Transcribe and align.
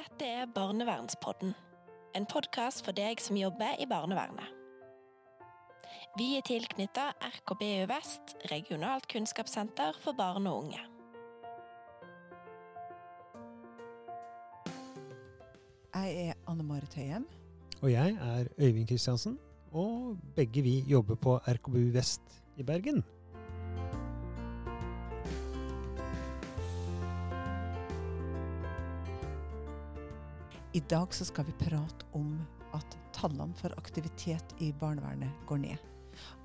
Dette 0.00 0.24
er 0.24 0.46
Barnevernspodden, 0.54 1.50
en 2.16 2.26
podkast 2.30 2.80
for 2.86 2.96
deg 2.96 3.20
som 3.20 3.36
jobber 3.36 3.76
i 3.82 3.86
barnevernet. 3.90 4.46
Vi 6.16 6.28
er 6.38 6.46
tilknytta 6.46 7.10
RKBU 7.26 7.84
Vest, 7.90 8.32
regionalt 8.48 9.04
kunnskapssenter 9.12 9.98
for 10.00 10.16
barn 10.16 10.48
og 10.48 10.62
unge. 10.62 10.80
Jeg 15.92 16.16
er 16.30 16.40
Anne 16.48 16.64
Marit 16.64 16.96
Høyem. 16.96 17.28
Og 17.82 17.92
jeg 17.92 18.16
er 18.16 18.48
Øyvind 18.56 18.88
Kristiansen, 18.88 19.36
og 19.72 20.16
begge 20.36 20.64
vi 20.64 20.78
jobber 20.88 21.20
på 21.20 21.36
RKBU 21.44 21.90
Vest 21.98 22.40
i 22.56 22.64
Bergen. 22.64 23.04
Dag 30.90 31.14
så 31.14 31.24
skal 31.24 31.46
vi 31.46 31.52
prate 31.54 32.06
om 32.18 32.32
at 32.74 32.96
tallene 33.14 33.54
for 33.54 33.70
aktivitet 33.78 34.54
i 34.58 34.72
barnevernet 34.74 35.46
går 35.46 35.60
ned. 35.62 35.84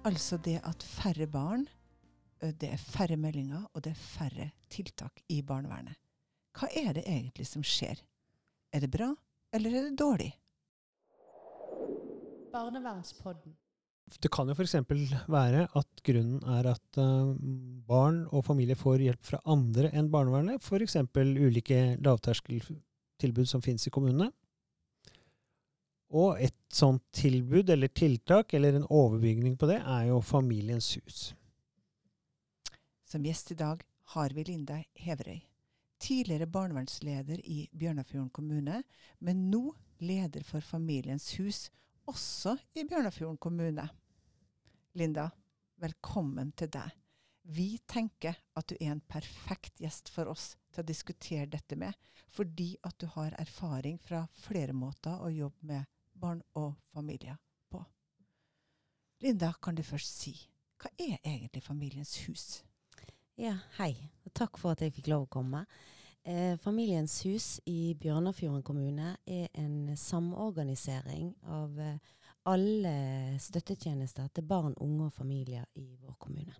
Altså 0.06 0.38
det 0.38 0.60
at 0.62 0.84
færre 0.86 1.26
barn, 1.28 1.66
det 2.42 2.70
er 2.70 2.78
færre 2.82 3.18
meldinger, 3.18 3.64
og 3.74 3.82
det 3.82 3.96
er 3.96 4.04
færre 4.04 4.52
tiltak 4.70 5.24
i 5.34 5.40
barnevernet. 5.42 5.98
Hva 6.56 6.70
er 6.78 6.94
det 6.94 7.08
egentlig 7.10 7.48
som 7.50 7.66
skjer? 7.66 7.98
Er 8.70 8.86
det 8.86 8.92
bra, 8.94 9.10
eller 9.56 9.74
er 9.74 9.88
det 9.90 9.98
dårlig? 10.00 10.30
Barnevernspodden. 12.54 13.56
Det 14.22 14.30
kan 14.30 14.46
jo 14.46 14.54
f.eks. 14.54 14.78
være 15.26 15.66
at 15.74 16.04
grunnen 16.06 16.44
er 16.54 16.70
at 16.76 17.00
barn 17.90 18.28
og 18.30 18.46
familier 18.46 18.78
får 18.78 19.08
hjelp 19.08 19.26
fra 19.26 19.42
andre 19.50 19.90
enn 19.90 20.12
barnevernet, 20.14 20.62
f.eks. 20.62 21.00
ulike 21.18 21.96
lavterskeltilbud 23.16 23.48
som 23.48 23.62
finnes 23.62 23.88
i 23.88 23.92
kommunene. 23.92 24.32
Og 26.10 26.40
et 26.40 26.56
sånt 26.70 27.04
tilbud 27.12 27.70
eller 27.70 27.88
tiltak 27.88 28.54
eller 28.54 28.74
en 28.76 28.88
overbygning 28.90 29.58
på 29.58 29.68
det 29.68 29.82
er 29.82 30.10
jo 30.10 30.22
Familiens 30.22 30.98
hus. 30.98 31.36
Som 33.06 33.26
gjest 33.26 33.52
i 33.52 33.56
dag 33.56 33.84
har 34.14 34.30
vi 34.34 34.44
Linda 34.44 34.84
Heverøy. 34.96 35.42
Tidligere 36.00 36.48
barnevernsleder 36.48 37.40
i 37.46 37.70
Bjørnafjorden 37.72 38.30
kommune, 38.30 38.84
men 39.20 39.50
nå 39.50 39.74
leder 40.00 40.44
for 40.44 40.60
Familiens 40.62 41.36
hus, 41.38 41.72
også 42.06 42.58
i 42.76 42.84
Bjørnafjorden 42.84 43.38
kommune. 43.38 43.90
Linda, 44.94 45.30
velkommen 45.78 46.52
til 46.52 46.70
deg. 46.70 46.92
Vi 47.48 47.78
tenker 47.86 48.38
at 48.58 48.68
du 48.68 48.76
er 48.80 48.92
en 48.96 49.04
perfekt 49.06 49.78
gjest 49.82 50.10
for 50.10 50.32
oss 50.32 50.56
til 50.74 50.82
å 50.82 50.88
diskutere 50.88 51.46
dette 51.46 51.78
med, 51.78 51.94
fordi 52.34 52.72
at 52.84 52.98
du 52.98 53.06
har 53.14 53.36
erfaring 53.38 54.00
fra 54.02 54.24
flere 54.48 54.74
måter 54.74 55.22
å 55.22 55.30
jobbe 55.30 55.70
med 55.70 55.86
barn 56.18 56.42
og 56.58 56.74
familier 56.90 57.38
på. 57.70 57.84
Linda, 59.22 59.54
kan 59.62 59.78
du 59.78 59.84
først 59.86 60.24
si, 60.26 60.34
hva 60.82 60.90
er 60.98 61.20
egentlig 61.22 61.64
Familiens 61.64 62.18
hus? 62.26 62.64
Ja, 63.38 63.58
hei. 63.78 63.94
Takk 64.34 64.58
for 64.58 64.74
at 64.74 64.82
jeg 64.82 64.96
fikk 64.96 65.10
lov 65.12 65.28
å 65.28 65.34
komme. 65.38 65.66
Eh, 66.26 66.58
Familiens 66.58 67.20
hus 67.28 67.60
i 67.70 67.94
Bjørnafjorden 68.00 68.64
kommune 68.66 69.16
er 69.28 69.50
en 69.54 69.96
samorganisering 70.00 71.34
av 71.46 71.80
eh, 71.80 72.14
alle 72.50 72.96
støttetjenester 73.42 74.32
til 74.34 74.48
barn, 74.50 74.74
unge 74.82 75.12
og 75.12 75.14
familier 75.14 75.68
i 75.78 75.92
vår 76.02 76.16
kommune. 76.18 76.56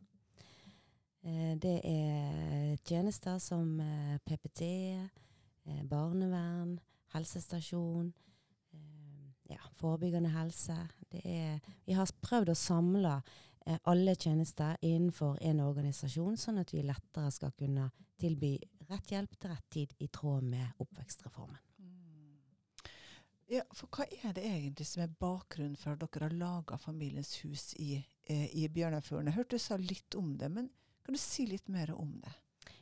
Eh, 1.26 1.56
det 1.58 1.80
er 1.84 2.76
tjenester 2.86 3.40
som 3.42 3.80
eh, 3.82 4.18
PPT, 4.26 4.62
eh, 5.66 5.82
barnevern, 5.90 6.78
helsestasjon, 7.16 8.14
ja, 9.50 9.62
forebyggende 9.80 10.30
helse. 10.34 10.76
Er, 11.10 11.60
vi 11.86 11.98
har 11.98 12.10
prøvd 12.22 12.50
å 12.52 12.58
samle 12.58 13.20
alle 13.90 14.14
tjenester 14.14 14.78
innenfor 14.86 15.40
en 15.42 15.62
organisasjon, 15.64 16.38
sånn 16.38 16.62
at 16.62 16.74
vi 16.74 16.84
lettere 16.86 17.32
skal 17.34 17.54
kunne 17.58 17.88
tilby 18.22 18.56
rett 18.90 19.14
hjelp 19.14 19.38
til 19.40 19.54
rett 19.54 19.70
tid 19.74 19.94
i 20.02 20.10
tråd 20.14 20.46
med 20.50 20.82
oppvekstreformen. 20.82 21.62
Ja, 23.50 23.62
for 23.78 23.90
hva 23.94 24.08
er 24.10 24.34
det 24.34 24.46
egentlig 24.46 24.88
som 24.90 25.04
er 25.04 25.18
bakgrunnen 25.22 25.78
for 25.78 25.94
at 25.94 26.02
dere 26.02 26.30
har 26.30 26.38
laga 26.38 26.78
Familiens 26.82 27.36
hus 27.44 27.74
i, 27.78 28.00
eh, 28.26 28.48
i 28.58 28.66
Bjørnafjorden? 28.68 29.30
Jeg 29.30 29.38
hørte 29.38 29.60
du 29.60 29.62
sa 29.62 29.78
litt 29.78 30.16
om 30.18 30.34
det, 30.38 30.50
men 30.52 30.70
kan 31.06 31.14
du 31.14 31.22
si 31.22 31.46
litt 31.46 31.68
mer 31.70 31.94
om 31.94 32.18
det? 32.24 32.34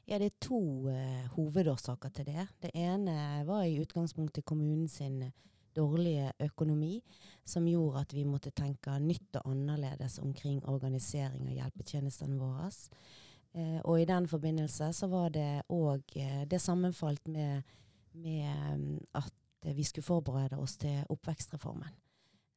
Ja, 0.06 0.20
det 0.20 0.26
er 0.26 0.40
to 0.44 0.60
uh, 0.92 1.24
hovedårsaker 1.36 2.12
til 2.12 2.28
det. 2.28 2.46
Det 2.62 2.72
ene 2.76 3.44
var 3.48 3.64
i 3.64 3.80
utgangspunktet 3.80 4.46
kommunen 4.46 4.88
sin 4.92 5.22
eh, 5.24 5.32
dårlige 5.76 6.32
økonomi, 6.44 7.02
som 7.46 7.68
gjorde 7.68 8.04
at 8.04 8.14
vi 8.14 8.26
måtte 8.28 8.52
tenke 8.52 8.98
nytt 9.00 9.40
og 9.40 9.48
annerledes 9.52 10.20
omkring 10.20 10.60
organisering 10.70 11.48
av 11.48 11.56
hjelpetjenestene 11.56 12.40
våre. 12.40 12.68
Uh, 13.54 13.80
og 13.84 14.02
i 14.02 14.10
den 14.10 14.28
forbindelse 14.28 14.92
så 14.94 15.08
var 15.08 15.32
det 15.36 15.64
òg 15.70 16.16
uh, 16.18 16.44
Det 16.50 16.62
sammenfalt 16.62 17.28
med, 17.28 17.62
med 18.14 18.74
um, 18.74 19.00
at 19.14 19.34
vi 19.76 19.84
skulle 19.84 20.04
forberede 20.04 20.60
oss 20.60 20.78
til 20.78 21.04
oppvekstreformen. 21.10 22.03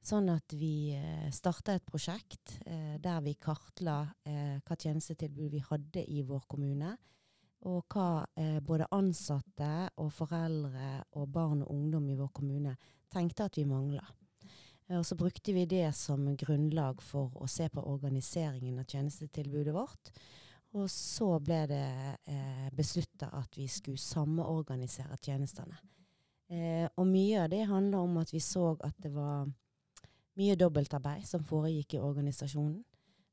Sånn 0.07 0.29
at 0.31 0.55
vi 0.55 0.95
eh, 0.95 1.27
starta 1.35 1.75
et 1.75 1.87
prosjekt 1.87 2.61
eh, 2.63 2.95
der 3.03 3.25
vi 3.25 3.33
kartla 3.43 4.05
eh, 4.23 4.59
hva 4.63 4.77
tjenestetilbud 4.79 5.57
vi 5.57 5.63
hadde 5.67 6.05
i 6.07 6.23
vår 6.27 6.45
kommune, 6.47 6.93
og 7.67 7.91
hva 7.91 8.29
både 8.63 8.87
ansatte 8.95 9.89
og 9.99 10.13
foreldre 10.15 11.01
og 11.19 11.25
barn 11.35 11.65
og 11.65 11.73
ungdom 11.73 12.05
i 12.13 12.15
vår 12.15 12.29
kommune 12.37 12.75
tenkte 13.11 13.49
at 13.49 13.57
vi 13.59 13.65
mangla. 13.67 14.05
Og 14.95 15.03
så 15.09 15.17
brukte 15.19 15.51
vi 15.57 15.65
det 15.67 15.89
som 15.99 16.29
grunnlag 16.39 17.01
for 17.03 17.33
å 17.43 17.49
se 17.51 17.67
på 17.73 17.83
organiseringen 17.83 18.79
av 18.79 18.87
tjenestetilbudet 18.87 19.75
vårt. 19.75 20.13
Og 20.79 20.87
så 20.93 21.33
ble 21.43 21.65
det 21.73 21.89
eh, 22.29 22.69
beslutta 22.77 23.33
at 23.35 23.59
vi 23.59 23.67
skulle 23.73 23.99
samorganisere 23.99 25.19
tjenestene. 25.19 25.81
Eh, 26.53 26.87
og 26.95 27.09
mye 27.09 27.43
av 27.43 27.51
det 27.51 27.65
handler 27.67 28.05
om 28.07 28.21
at 28.23 28.31
vi 28.31 28.43
så 28.45 28.77
at 28.87 28.95
det 29.03 29.11
var 29.17 29.49
mye 30.37 30.57
dobbeltarbeid 30.59 31.27
som 31.27 31.45
foregikk 31.45 31.97
i 31.97 32.03
organisasjonen. 32.03 32.83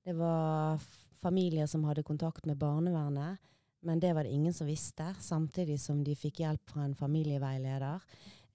Det 0.04 0.16
var 0.18 0.82
familier 1.24 1.68
som 1.68 1.84
hadde 1.88 2.04
kontakt 2.04 2.46
med 2.46 2.58
barnevernet, 2.60 3.38
men 3.84 4.00
det 4.00 4.14
var 4.16 4.24
det 4.24 4.32
ingen 4.36 4.54
som 4.54 4.68
visste, 4.68 5.14
samtidig 5.20 5.80
som 5.80 6.04
de 6.04 6.16
fikk 6.16 6.40
hjelp 6.44 6.70
fra 6.70 6.84
en 6.84 6.96
familieveileder, 6.96 8.04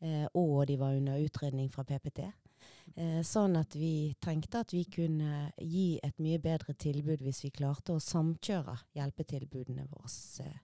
eh, 0.00 0.26
og 0.34 0.66
de 0.66 0.76
var 0.80 0.96
under 0.96 1.20
utredning 1.20 1.68
fra 1.72 1.84
PPT. 1.84 2.30
Eh, 2.96 3.20
sånn 3.22 3.56
at 3.60 3.76
vi 3.76 4.14
tenkte 4.20 4.62
at 4.64 4.72
vi 4.72 4.84
kunne 4.88 5.50
gi 5.60 6.00
et 6.02 6.16
mye 6.24 6.40
bedre 6.42 6.74
tilbud 6.74 7.22
hvis 7.22 7.44
vi 7.44 7.52
klarte 7.54 7.94
å 7.94 8.02
samkjøre 8.02 8.74
hjelpetilbudene 8.96 9.84
våre 9.90 10.10
eh, 10.44 10.56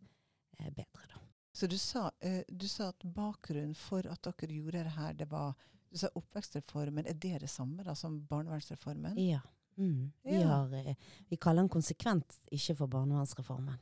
eh, 0.58 0.70
bedre. 0.70 1.08
Da. 1.12 1.20
Så 1.54 1.68
du 1.70 1.76
sa, 1.78 2.10
eh, 2.20 2.42
du 2.48 2.66
sa 2.68 2.88
at 2.90 3.04
bakgrunnen 3.04 3.76
for 3.78 4.06
at 4.10 4.24
dere 4.24 4.56
gjorde 4.56 4.82
det 4.88 4.96
her, 4.96 5.12
det 5.14 5.28
var 5.30 5.54
du 5.94 5.98
sa 6.02 6.08
oppvekstreformen. 6.18 7.06
Er 7.06 7.14
det 7.14 7.36
det 7.44 7.50
samme 7.52 7.84
da 7.86 7.94
som 7.94 8.16
barnevernsreformen? 8.30 9.18
Ja. 9.22 9.40
Mm. 9.78 10.12
Vi, 10.22 10.34
Ja. 10.40 10.46
har, 10.48 10.72
eh, 10.74 10.94
vi 11.28 11.36
kaller 11.36 11.62
den 11.62 11.68
konsekvent 11.68 12.40
ikke 12.50 12.76
for 12.76 12.86
barnevernsreformen, 12.90 13.78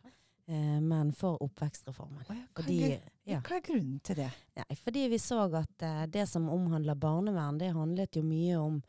eh, 0.48 0.80
men 0.80 1.12
for 1.12 1.40
oppvekstreformen. 1.42 2.24
Å 2.28 2.34
ja, 2.36 2.46
hva, 2.54 2.62
Fordi, 2.62 2.76
er, 2.92 3.02
ja. 3.28 3.40
hva 3.40 3.56
er 3.56 3.64
grunnen 3.66 4.00
til 4.04 4.16
det? 4.16 4.30
Nei, 4.56 4.76
fordi 4.76 5.06
vi 5.08 5.18
så 5.20 5.40
at 5.54 5.82
eh, 5.82 6.06
det 6.06 6.26
som 6.28 6.48
omhandler 6.52 6.94
barnevern, 7.00 7.58
det 7.60 7.72
handlet 7.76 8.16
jo 8.16 8.22
mye 8.22 8.56
om 8.60 8.82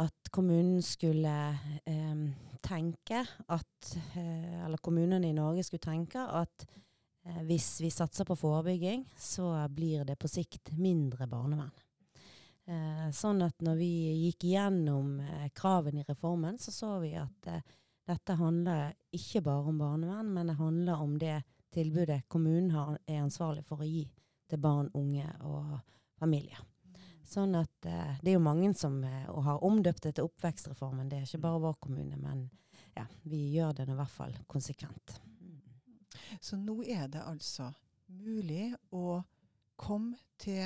at 0.00 0.30
kommunen 0.32 0.80
skulle 0.82 1.34
eh, 1.84 2.24
tenke 2.62 3.26
at 3.48 3.96
eh, 4.16 4.64
Eller 4.64 4.78
kommunene 4.78 5.28
i 5.28 5.32
Norge 5.36 5.64
skulle 5.64 5.80
tenke 5.84 6.20
at 6.20 6.66
eh, 7.26 7.42
hvis 7.48 7.80
vi 7.80 7.90
satser 7.90 8.24
på 8.24 8.36
forebygging, 8.36 9.04
så 9.18 9.52
blir 9.68 10.04
det 10.04 10.16
på 10.18 10.28
sikt 10.28 10.72
mindre 10.78 11.26
barnevern. 11.26 11.72
Eh, 12.70 13.06
sånn 13.16 13.42
at 13.42 13.62
når 13.66 13.78
vi 13.80 13.92
gikk 14.28 14.44
gjennom 14.52 15.16
eh, 15.24 15.48
kravene 15.56 16.04
i 16.04 16.06
reformen, 16.06 16.58
så 16.58 16.70
så 16.70 16.90
vi 17.02 17.16
at 17.18 17.48
eh, 17.50 17.64
dette 18.06 18.36
handler 18.38 18.92
ikke 19.14 19.42
bare 19.42 19.72
om 19.72 19.80
barnevern, 19.80 20.30
men 20.34 20.50
det 20.52 20.58
handler 20.58 21.02
om 21.02 21.16
det 21.18 21.40
tilbudet 21.74 22.28
kommunen 22.28 22.70
har, 22.74 22.98
er 23.06 23.24
ansvarlig 23.24 23.64
for 23.66 23.82
å 23.82 23.88
gi 23.88 24.04
til 24.50 24.62
barn, 24.62 24.90
unge 24.94 25.26
og 25.46 25.80
familier. 26.18 26.62
Sånn 27.26 27.54
at 27.58 27.86
eh, 27.86 28.16
Det 28.22 28.32
er 28.32 28.38
jo 28.38 28.44
mange 28.44 28.70
som 28.78 29.00
eh, 29.06 29.26
har 29.26 29.66
omdøpt 29.66 30.06
det 30.06 30.14
til 30.18 30.30
oppvekstreformen. 30.30 31.10
Det 31.10 31.18
er 31.18 31.26
ikke 31.26 31.42
bare 31.42 31.64
vår 31.66 31.76
kommune, 31.82 32.18
men 32.22 32.46
ja, 32.94 33.08
vi 33.22 33.48
gjør 33.54 33.74
det 33.80 33.88
i 33.90 33.98
hvert 33.98 34.14
fall 34.14 34.38
konsekvent. 34.50 35.18
Så 36.38 36.58
nå 36.58 36.80
er 36.86 37.10
det 37.10 37.26
altså 37.26 37.72
mulig 38.10 38.70
å 38.94 39.20
komme 39.78 40.18
til 40.38 40.64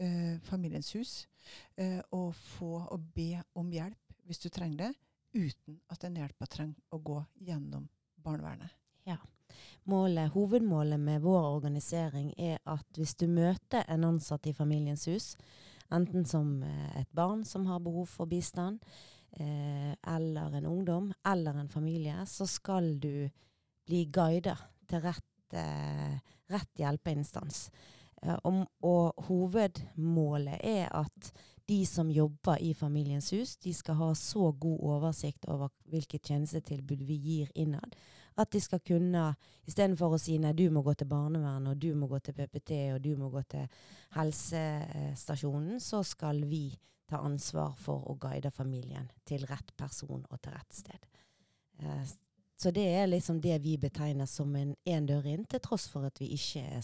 eh, 0.00 0.40
Familiens 0.44 0.92
hus 0.96 1.14
eh, 1.76 2.00
og 2.12 2.34
få 2.34 2.78
og 2.84 3.10
be 3.14 3.42
om 3.58 3.70
hjelp 3.72 4.16
hvis 4.24 4.40
du 4.40 4.48
trenger 4.48 4.86
det, 4.86 4.92
uten 5.34 5.80
at 5.92 6.00
den 6.04 6.16
hjelpa 6.20 6.46
trenger 6.48 6.94
å 6.94 7.00
gå 7.02 7.18
gjennom 7.44 7.88
barnevernet. 8.24 8.72
målet, 9.84 10.32
hovedmålet 10.32 11.00
med 11.00 11.20
vår 11.24 11.48
organisering 11.58 12.32
er 12.40 12.56
at 12.64 12.86
hvis 12.96 13.14
du 13.20 13.26
møter 13.28 13.84
en 13.88 14.06
ansatt 14.08 14.46
i 14.48 14.54
Familiens 14.56 15.04
hus, 15.10 15.34
enten 15.92 16.24
som 16.24 16.62
eh, 16.64 17.00
et 17.02 17.10
barn 17.12 17.44
som 17.44 17.66
har 17.68 17.82
behov 17.84 18.08
for 18.08 18.30
bistand, 18.30 18.80
eh, 19.36 19.92
eller 20.14 20.56
en 20.56 20.70
ungdom, 20.70 21.12
eller 21.26 21.60
en 21.60 21.68
familie, 21.68 22.24
så 22.26 22.48
skal 22.48 22.94
du 22.98 23.28
bli 23.84 24.06
guidet 24.08 24.56
til 24.88 25.04
rett, 25.04 25.54
rett 26.50 26.80
hjelpeinstans. 26.80 27.68
Eh, 28.24 28.38
og, 28.44 28.64
og 28.82 29.26
hovedmålet 29.28 30.60
er 30.62 30.88
at 30.96 31.32
de 31.68 31.80
som 31.88 32.10
jobber 32.12 32.60
i 32.60 32.74
Familiens 32.76 33.30
hus, 33.32 33.56
de 33.56 33.72
skal 33.74 33.96
ha 34.00 34.10
så 34.18 34.50
god 34.52 34.80
oversikt 34.96 35.48
over 35.48 35.72
hvilket 35.88 36.28
tjenestetilbud 36.28 37.04
vi 37.08 37.16
gir 37.16 37.52
innad, 37.54 37.96
at 38.36 38.50
de 38.52 38.60
skal 38.60 38.82
kunne, 38.84 39.28
istedenfor 39.64 40.16
å 40.16 40.20
si 40.20 40.36
nei, 40.42 40.52
du 40.58 40.66
må 40.74 40.82
gå 40.84 40.92
til 40.98 41.08
barnevernet, 41.08 41.70
og 41.70 41.80
du 41.80 41.94
må 41.96 42.08
gå 42.10 42.18
til 42.18 42.36
PPT, 42.36 42.72
og 42.96 43.00
du 43.04 43.14
må 43.16 43.30
gå 43.32 43.44
til 43.54 43.68
helsestasjonen, 44.16 45.78
så 45.80 46.02
skal 46.04 46.42
vi 46.50 46.66
ta 47.08 47.22
ansvar 47.22 47.76
for 47.78 48.10
å 48.10 48.18
guide 48.20 48.50
familien 48.52 49.06
til 49.28 49.46
rett 49.48 49.72
person 49.78 50.24
og 50.28 50.40
til 50.42 50.56
rett 50.56 50.82
sted. 50.82 51.10
Eh, 52.54 52.60
så 52.62 52.70
det 52.70 52.86
er 52.86 53.06
liksom 53.06 53.40
det 53.40 53.58
vi 53.62 53.76
betegner 53.78 54.26
som 54.26 54.54
en 54.56 54.74
én 54.86 55.06
dør 55.06 55.26
inn, 55.26 55.44
til 55.44 55.60
tross 55.60 55.88
for 55.88 56.06
at 56.06 56.20
vi 56.20 56.32
ikke 56.34 56.60
er 56.60 56.80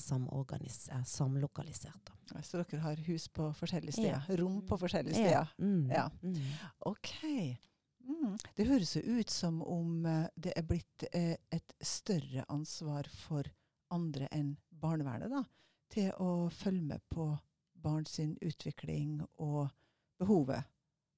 samlokalisert. 1.06 2.10
Så 2.42 2.58
dere 2.58 2.80
har 2.80 2.96
hus 3.06 3.28
på 3.28 3.52
forskjellige 3.58 3.92
steder? 3.92 4.22
Ja. 4.28 4.36
Rom 4.36 4.60
på 4.66 4.78
forskjellige 4.78 5.14
steder? 5.14 5.30
Ja. 5.30 5.46
Mm. 5.58 5.90
ja. 5.90 6.08
Mm. 6.22 6.36
OK. 6.86 7.14
Mm. 8.06 8.36
Det 8.56 8.66
høres 8.66 8.96
jo 8.96 9.02
ut 9.02 9.30
som 9.30 9.62
om 9.62 10.04
uh, 10.06 10.26
det 10.36 10.52
er 10.56 10.66
blitt 10.66 11.06
uh, 11.14 11.34
et 11.50 11.74
større 11.82 12.44
ansvar 12.48 13.08
for 13.12 13.46
andre 13.90 14.28
enn 14.34 14.56
barnevernet 14.70 15.30
da, 15.30 15.44
til 15.90 16.10
å 16.22 16.48
følge 16.54 16.86
med 16.92 17.02
på 17.10 17.32
barns 17.80 18.18
utvikling 18.20 19.20
og 19.38 19.70
behovet 20.20 20.62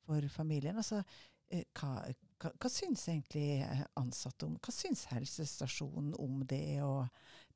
for 0.07 0.29
familien. 0.33 0.77
Altså, 0.81 1.03
uh, 1.03 1.65
hva, 1.79 2.13
hva, 2.43 2.51
hva 2.59 2.71
syns 2.73 3.07
egentlig 3.09 3.63
ansatte 3.99 4.47
om 4.49 4.57
Hva 4.63 4.75
syns 4.75 5.07
helsestasjonen 5.13 6.15
om 6.21 6.43
det, 6.49 6.83
og 6.83 7.07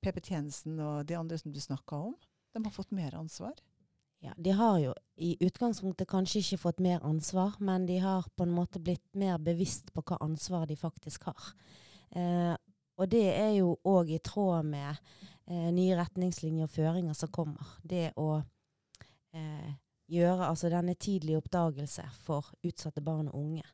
PP-tjenesten 0.05 0.79
og 0.81 1.07
de 1.09 1.17
andre 1.19 1.39
som 1.41 1.55
du 1.55 1.61
snakka 1.61 1.99
om? 2.11 2.15
De 2.55 2.63
har 2.65 2.75
fått 2.75 2.95
mer 2.97 3.17
ansvar? 3.19 3.57
Ja, 4.25 4.33
De 4.37 4.51
har 4.51 4.79
jo 4.81 4.95
i 5.17 5.37
utgangspunktet 5.45 6.09
kanskje 6.09 6.41
ikke 6.41 6.63
fått 6.63 6.81
mer 6.81 7.05
ansvar, 7.05 7.59
men 7.59 7.87
de 7.87 7.99
har 8.01 8.25
på 8.37 8.47
en 8.47 8.55
måte 8.55 8.81
blitt 8.81 9.05
mer 9.15 9.39
bevisst 9.39 9.93
på 9.93 10.05
hva 10.07 10.19
ansvar 10.25 10.67
de 10.67 10.77
faktisk 10.77 11.29
har. 11.29 11.51
Eh, 12.11 12.55
og 12.97 13.11
det 13.13 13.27
er 13.37 13.53
jo 13.59 13.75
òg 13.85 14.15
i 14.17 14.21
tråd 14.25 14.65
med 14.71 14.89
eh, 14.89 15.69
nye 15.75 15.97
retningslinjer 15.99 16.65
og 16.65 16.73
føringer 16.73 17.17
som 17.17 17.33
kommer. 17.33 17.77
Det 17.85 18.15
å 18.17 18.39
eh, 19.37 19.75
gjøre 20.09 20.49
altså 20.49 20.71
denne 20.73 20.95
tidlige 20.95 21.43
oppdagelse 21.43 22.07
for 22.25 22.55
utsatte 22.65 23.05
barn 23.05 23.29
og 23.29 23.41
unge. 23.43 23.67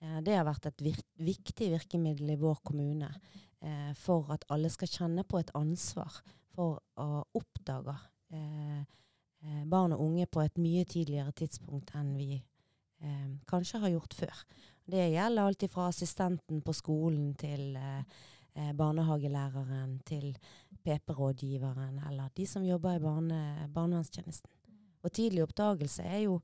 Eh, 0.00 0.20
det 0.24 0.36
har 0.36 0.46
vært 0.48 0.70
et 0.70 0.84
viktig 1.20 1.70
virkemiddel 1.74 2.34
i 2.34 2.40
vår 2.40 2.60
kommune 2.66 3.10
eh, 3.60 3.92
for 3.98 4.32
at 4.34 4.46
alle 4.52 4.70
skal 4.72 4.90
kjenne 4.90 5.24
på 5.28 5.40
et 5.40 5.52
ansvar 5.58 6.20
for 6.54 6.80
å 7.00 7.22
oppdage 7.36 7.96
eh, 8.34 8.80
eh, 8.80 9.62
barn 9.68 9.94
og 9.96 10.04
unge 10.08 10.26
på 10.30 10.42
et 10.44 10.60
mye 10.60 10.86
tidligere 10.88 11.34
tidspunkt 11.36 11.94
enn 11.98 12.14
vi 12.18 12.32
eh, 12.36 13.28
kanskje 13.50 13.82
har 13.84 13.94
gjort 13.94 14.16
før. 14.16 14.44
Det 14.90 15.10
gjelder 15.12 15.46
alt 15.46 15.66
fra 15.70 15.88
assistenten 15.92 16.62
på 16.66 16.74
skolen 16.74 17.34
til 17.38 17.76
barnehagelæreren 18.74 19.92
til 20.02 20.32
PP-rådgiveren 20.82 22.00
eller 22.08 22.32
de 22.34 22.46
som 22.50 22.64
jobber 22.66 22.96
i 22.98 23.02
barne, 23.04 23.38
barnevernstjenesten. 23.70 24.50
Og 25.06 25.12
tidlig 25.14 25.44
oppdagelse 25.44 26.02
er 26.02 26.24
jo 26.24 26.40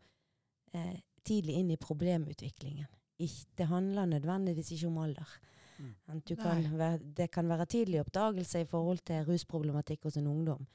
eh, 0.72 1.00
tidlig 1.26 1.58
inn 1.58 1.72
i 1.74 1.80
problemutviklingen 1.80 2.86
det 3.18 3.66
handler 3.66 4.04
nødvendigvis 4.06 4.72
ikke 4.72 4.86
om 4.86 4.98
alder. 4.98 5.36
Mm. 5.78 6.20
Kan 6.36 6.78
være, 6.78 6.98
det 6.98 7.30
kan 7.30 7.48
være 7.48 7.66
tidlig 7.66 8.00
oppdagelse 8.00 8.60
i 8.60 8.64
forhold 8.64 8.98
til 9.04 9.24
rusproblematikk 9.24 10.02
hos 10.02 10.16
en 10.16 10.26
ungdom. 10.26 10.66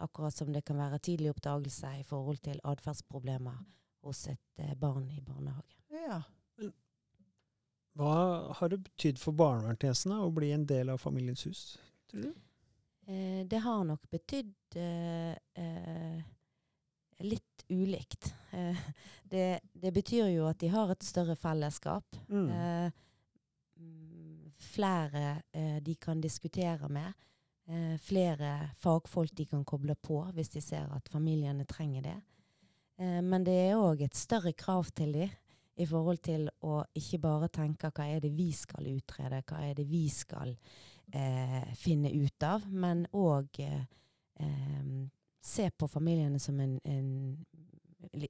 Akkurat 0.00 0.32
som 0.32 0.52
det 0.52 0.64
kan 0.64 0.76
være 0.76 0.98
tidlig 0.98 1.30
oppdagelse 1.30 1.86
i 2.00 2.02
forhold 2.02 2.38
til 2.44 2.60
atferdsproblemer 2.64 3.64
hos 4.04 4.26
et 4.28 4.58
eh, 4.58 4.74
barn 4.74 5.10
i 5.10 5.20
barnehage. 5.20 5.76
Ja. 5.90 6.22
Hva 7.98 8.52
har 8.56 8.70
det 8.72 8.84
betydd 8.84 9.18
for 9.20 9.36
barnevernstjenesten 9.36 10.14
å 10.14 10.30
bli 10.32 10.52
en 10.54 10.64
del 10.68 10.92
av 10.92 11.00
Familiens 11.02 11.42
hus, 11.44 11.64
tror 12.08 12.28
du? 12.28 12.30
Eh, 13.10 13.42
det 13.50 13.60
har 13.64 13.84
nok 13.84 14.06
betydd 14.12 14.78
eh, 14.80 15.34
eh 15.54 16.20
litt 17.20 17.64
ulikt. 17.70 18.34
Eh, 18.50 18.76
det, 19.22 19.60
det, 19.72 19.92
betyr 19.92 20.28
jo 20.32 20.48
at 20.50 20.58
de 20.60 20.70
har 20.72 20.90
et 20.92 21.06
større 21.06 21.36
fellesskap. 21.38 22.16
Mm. 22.28 22.48
Eh, 22.50 22.92
flere 24.60 25.42
eh, 25.52 25.76
de 25.82 25.94
kan 25.94 26.20
diskutere 26.20 26.88
med. 26.88 27.12
Flere 28.02 28.72
fagfolk 28.82 29.30
de 29.38 29.44
kan 29.46 29.60
koble 29.64 29.94
på 29.94 30.16
hvis 30.34 30.48
de 30.50 30.60
ser 30.64 30.88
at 30.90 31.06
familiene 31.06 31.62
trenger 31.70 32.02
det. 32.02 32.16
Men 32.98 33.44
det 33.46 33.54
er 33.68 33.78
òg 33.78 34.02
et 34.02 34.18
større 34.18 34.50
krav 34.58 34.88
til 34.90 35.12
dem 35.14 35.30
i 35.78 35.86
forhold 35.86 36.18
til 36.24 36.48
å 36.66 36.80
ikke 36.98 37.20
bare 37.22 37.50
tenke 37.54 37.92
hva 37.94 38.08
er 38.10 38.24
det 38.24 38.32
vi 38.34 38.48
skal 38.58 38.88
utrede, 38.90 39.44
hva 39.46 39.60
er 39.68 39.78
det 39.78 39.86
vi 39.86 40.02
skal 40.10 40.50
eh, 41.14 41.70
finne 41.78 42.10
ut 42.10 42.48
av, 42.48 42.66
men 42.66 43.06
òg 43.14 43.62
se 45.42 45.70
på 45.70 45.88
familiene 45.88 46.40
som 46.42 46.60
en, 46.60 46.76
en, 46.84 47.10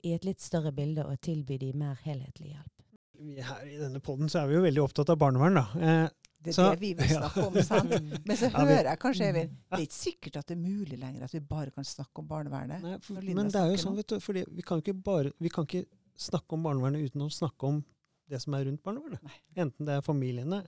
i 0.03 0.13
et 0.15 0.25
litt 0.27 0.41
større 0.43 0.73
bilde 0.73 1.05
og 1.07 1.21
tilby 1.23 1.59
dem 1.61 1.81
mer 1.83 1.99
helhetlig 2.05 2.55
hjelp. 2.55 2.77
Her 3.21 3.67
I 3.69 3.77
denne 3.83 4.01
poden 4.01 4.31
er 4.33 4.49
vi 4.49 4.57
jo 4.57 4.65
veldig 4.65 4.83
opptatt 4.83 5.13
av 5.13 5.19
barnevern. 5.21 5.59
da. 5.61 5.67
Eh, 5.77 6.09
det 6.41 6.55
er 6.55 6.57
så, 6.57 6.71
det 6.73 6.81
vi 6.81 6.93
vil 6.97 7.11
snakke 7.19 7.47
om. 7.47 7.59
sant? 7.67 7.93
Men 8.29 8.39
så 8.41 8.49
hører 8.55 8.89
jeg 8.89 9.01
kanskje 9.03 9.29
Evin, 9.29 9.55
det 9.69 9.79
er 9.79 9.87
ikke 9.87 9.99
sikkert 9.99 10.41
at 10.41 10.49
det 10.49 10.57
er 10.57 10.63
mulig 10.63 10.99
lenger 11.01 11.27
at 11.27 11.35
vi 11.37 11.43
bare 11.45 11.75
kan 11.75 11.85
snakke 11.85 12.23
om 12.23 12.29
barnevernet. 12.31 12.85
Nei, 12.85 12.99
for, 13.05 13.21
men 13.21 13.53
det 13.53 13.61
er 13.61 13.73
jo 13.75 13.81
sånn, 13.85 13.97
vet 13.99 14.15
du, 14.15 14.19
fordi 14.25 14.45
vi 14.49 14.65
kan, 14.67 14.81
ikke 14.81 14.97
bare, 14.97 15.35
vi 15.39 15.53
kan 15.53 15.69
ikke 15.69 15.85
snakke 16.21 16.57
om 16.57 16.65
barnevernet 16.65 17.11
uten 17.11 17.27
å 17.27 17.33
snakke 17.33 17.69
om 17.69 17.83
det 18.31 18.41
som 18.41 18.57
er 18.57 18.65
rundt 18.71 18.83
barnevernet. 18.87 19.25
Nei. 19.27 19.41
Enten 19.67 19.89
det 19.89 19.99
er 19.99 20.07
familiene, 20.07 20.63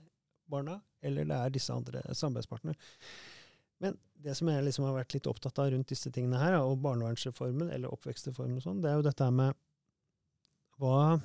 barna, 0.53 0.77
eller 1.01 1.29
det 1.31 1.39
er 1.39 1.55
disse 1.55 1.73
andre 1.73 2.03
samarbeidspartnerne. 2.11 2.77
Men 3.83 3.99
det 4.23 4.37
som 4.39 4.49
jeg 4.49 4.65
liksom 4.65 4.87
har 4.87 4.97
vært 4.97 5.17
litt 5.17 5.29
opptatt 5.31 5.59
av 5.59 5.73
rundt 5.73 5.91
disse 5.91 6.11
tingene 6.15 6.39
her, 6.39 6.61
og 6.63 6.81
barnevernsreformen 6.85 7.73
eller 7.75 7.93
oppvekstreformen 7.93 8.61
og 8.61 8.67
sånn, 8.67 8.83
det 8.83 8.93
er 8.93 9.01
jo 9.01 9.07
dette 9.09 9.31
med 9.35 9.57
hva, 10.83 11.19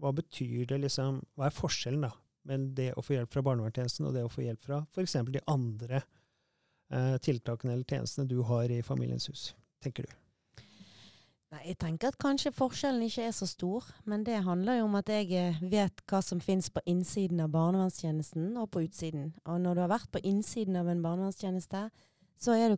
hva 0.00 0.10
betyr 0.14 0.66
det 0.70 0.80
liksom 0.82 1.22
Hva 1.38 1.48
er 1.48 1.54
forskjellen 1.56 2.04
da, 2.04 2.10
mellom 2.46 2.72
det 2.76 2.90
å 2.98 3.04
få 3.04 3.16
hjelp 3.16 3.32
fra 3.32 3.44
barnevernstjenesten 3.46 4.08
og 4.08 4.16
det 4.16 4.24
å 4.26 4.32
få 4.32 4.44
hjelp 4.44 4.64
fra 4.64 4.82
f.eks. 4.90 5.16
de 5.30 5.42
andre 5.50 6.02
eh, 6.02 7.16
tiltakene 7.22 7.74
eller 7.76 7.86
tjenestene 7.86 8.28
du 8.30 8.40
har 8.46 8.70
i 8.70 8.82
Familiens 8.86 9.30
hus, 9.30 9.50
tenker 9.82 10.06
du? 10.06 10.18
Nei, 11.50 11.64
Jeg 11.72 11.80
tenker 11.82 12.12
at 12.12 12.18
kanskje 12.22 12.52
forskjellen 12.54 13.02
ikke 13.08 13.24
er 13.26 13.32
så 13.34 13.48
stor, 13.50 13.86
men 14.06 14.22
det 14.26 14.42
handler 14.46 14.78
jo 14.78 14.86
om 14.86 14.98
at 15.00 15.10
jeg 15.10 15.32
eh, 15.34 15.62
vet 15.72 15.89
hva 16.10 16.20
som 16.24 16.40
finnes 16.42 16.70
på 16.74 16.82
innsiden 16.90 17.40
av 17.44 17.52
barnevernstjenesten 17.54 18.56
og 18.58 18.70
på 18.74 18.84
utsiden. 18.86 19.32
Og 19.46 19.60
når 19.62 19.76
du 19.76 19.82
har 19.84 19.92
vært 19.92 20.10
på 20.12 20.22
innsiden 20.26 20.78
av 20.80 20.90
en 20.90 21.02
barnevernstjeneste, 21.04 21.84
så 22.40 22.54
er, 22.56 22.72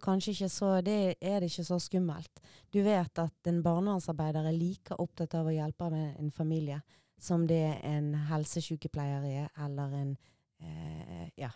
så, 0.50 0.80
det, 0.82 1.16
er 1.20 1.40
det 1.40 1.50
ikke 1.52 1.64
så 1.64 1.78
skummelt. 1.78 2.40
Du 2.74 2.80
vet 2.82 3.18
at 3.22 3.50
en 3.50 3.62
barnevernsarbeider 3.62 4.48
er 4.50 4.56
like 4.56 4.96
opptatt 4.98 5.36
av 5.38 5.46
å 5.46 5.54
hjelpe 5.54 5.90
med 5.92 6.18
en 6.18 6.32
familie 6.34 6.80
som 7.22 7.46
det 7.46 7.78
en 7.86 8.10
helsesykepleier 8.26 9.22
er, 9.28 9.48
eller 9.62 9.94
en, 9.94 10.16
eh, 10.58 11.28
ja, 11.38 11.52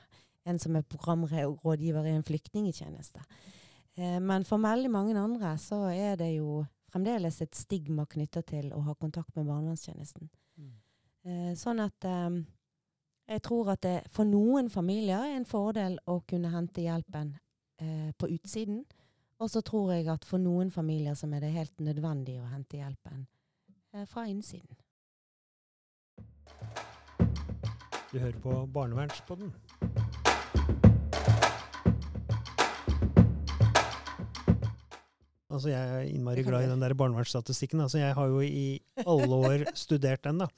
en 0.47 0.61
som 0.63 0.77
er 0.79 0.87
programrådgiver 0.87 2.07
i 2.07 2.15
en 2.15 2.23
flyktningtjeneste. 2.23 3.25
Eh, 3.97 4.21
men 4.23 4.47
for 4.47 4.63
veldig 4.63 4.93
mange 4.95 5.19
andre 5.19 5.57
så 5.59 5.89
er 5.91 6.15
det 6.21 6.37
jo 6.37 6.63
fremdeles 6.93 7.41
et 7.43 7.59
stigma 7.59 8.07
knytta 8.07 8.45
til 8.47 8.71
å 8.71 8.85
ha 8.87 8.95
kontakt 8.95 9.35
med 9.35 9.51
barnevernstjenesten. 9.51 10.31
Eh, 11.27 11.55
sånn 11.59 11.83
at 11.83 12.07
eh, 12.07 12.37
jeg 13.27 13.43
tror 13.43 13.73
at 13.73 13.83
det 13.83 13.97
for 14.15 14.29
noen 14.29 14.69
familier 14.71 15.25
er 15.27 15.35
en 15.35 15.49
fordel 15.49 15.99
å 16.07 16.21
kunne 16.29 16.53
hente 16.53 16.85
hjelpen 16.85 17.33
eh, 17.83 18.13
på 18.15 18.31
utsiden. 18.31 18.85
Og 19.43 19.51
så 19.53 19.61
tror 19.67 19.93
jeg 19.93 20.07
at 20.09 20.25
for 20.25 20.41
noen 20.41 20.71
familier 20.73 21.17
som 21.19 21.35
er 21.35 21.43
det 21.43 21.53
helt 21.53 21.83
nødvendig 21.83 22.39
å 22.41 22.47
hente 22.53 22.79
hjelpen 22.79 23.27
eh, 23.93 24.07
fra 24.09 24.29
innsiden. 24.31 24.79
Du 28.13 28.21
hører 28.23 28.39
på 28.41 28.61
Barnevernspodden. 28.73 29.51
Altså, 35.47 35.71
jeg 35.71 35.79
er 35.79 36.09
innmari 36.11 36.43
glad 36.43 36.65
i 36.65 36.71
den 36.71 36.81
der 36.83 36.95
barnevernsstatistikken. 36.99 37.81
Altså, 37.85 38.01
jeg 38.01 38.15
har 38.19 38.31
jo 38.33 38.41
i 38.43 38.81
alle 39.07 39.37
år 39.51 39.67
studert 39.87 40.25
den. 40.27 40.43
da. 40.43 40.49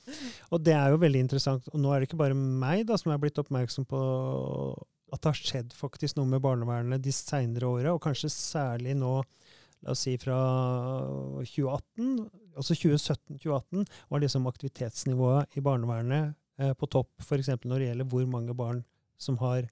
Og 0.51 0.63
det 0.65 0.73
er 0.73 0.95
jo 0.95 1.03
veldig 1.03 1.25
interessant. 1.27 1.69
Og 1.75 1.83
nå 1.83 1.93
er 1.93 2.01
det 2.01 2.09
ikke 2.09 2.23
bare 2.23 2.39
meg 2.39 2.87
da, 2.89 2.97
som 2.97 3.13
er 3.13 3.21
blitt 3.21 3.41
oppmerksom 3.43 3.85
på 3.89 4.01
at 5.13 5.21
det 5.23 5.31
har 5.31 5.39
skjedd 5.41 5.77
faktisk 5.77 6.19
noe 6.19 6.29
med 6.29 6.43
barnevernet 6.45 7.03
de 7.05 7.13
seinere 7.15 7.69
åra, 7.69 7.95
og 7.95 8.03
kanskje 8.05 8.29
særlig 8.33 8.97
nå, 8.99 9.15
la 9.85 9.95
oss 9.95 10.03
si 10.05 10.17
fra 10.21 10.37
2018, 11.39 12.27
altså 12.59 12.77
2017-2018, 12.77 13.87
var 14.11 14.25
liksom 14.25 14.49
aktivitetsnivået 14.51 15.57
i 15.57 15.65
barnevernet 15.65 16.35
eh, 16.61 16.75
på 16.77 16.91
topp, 16.93 17.15
f.eks. 17.25 17.55
når 17.65 17.79
det 17.79 17.91
gjelder 17.91 18.11
hvor 18.13 18.29
mange 18.29 18.57
barn 18.59 18.83
som 19.19 19.39
har 19.41 19.69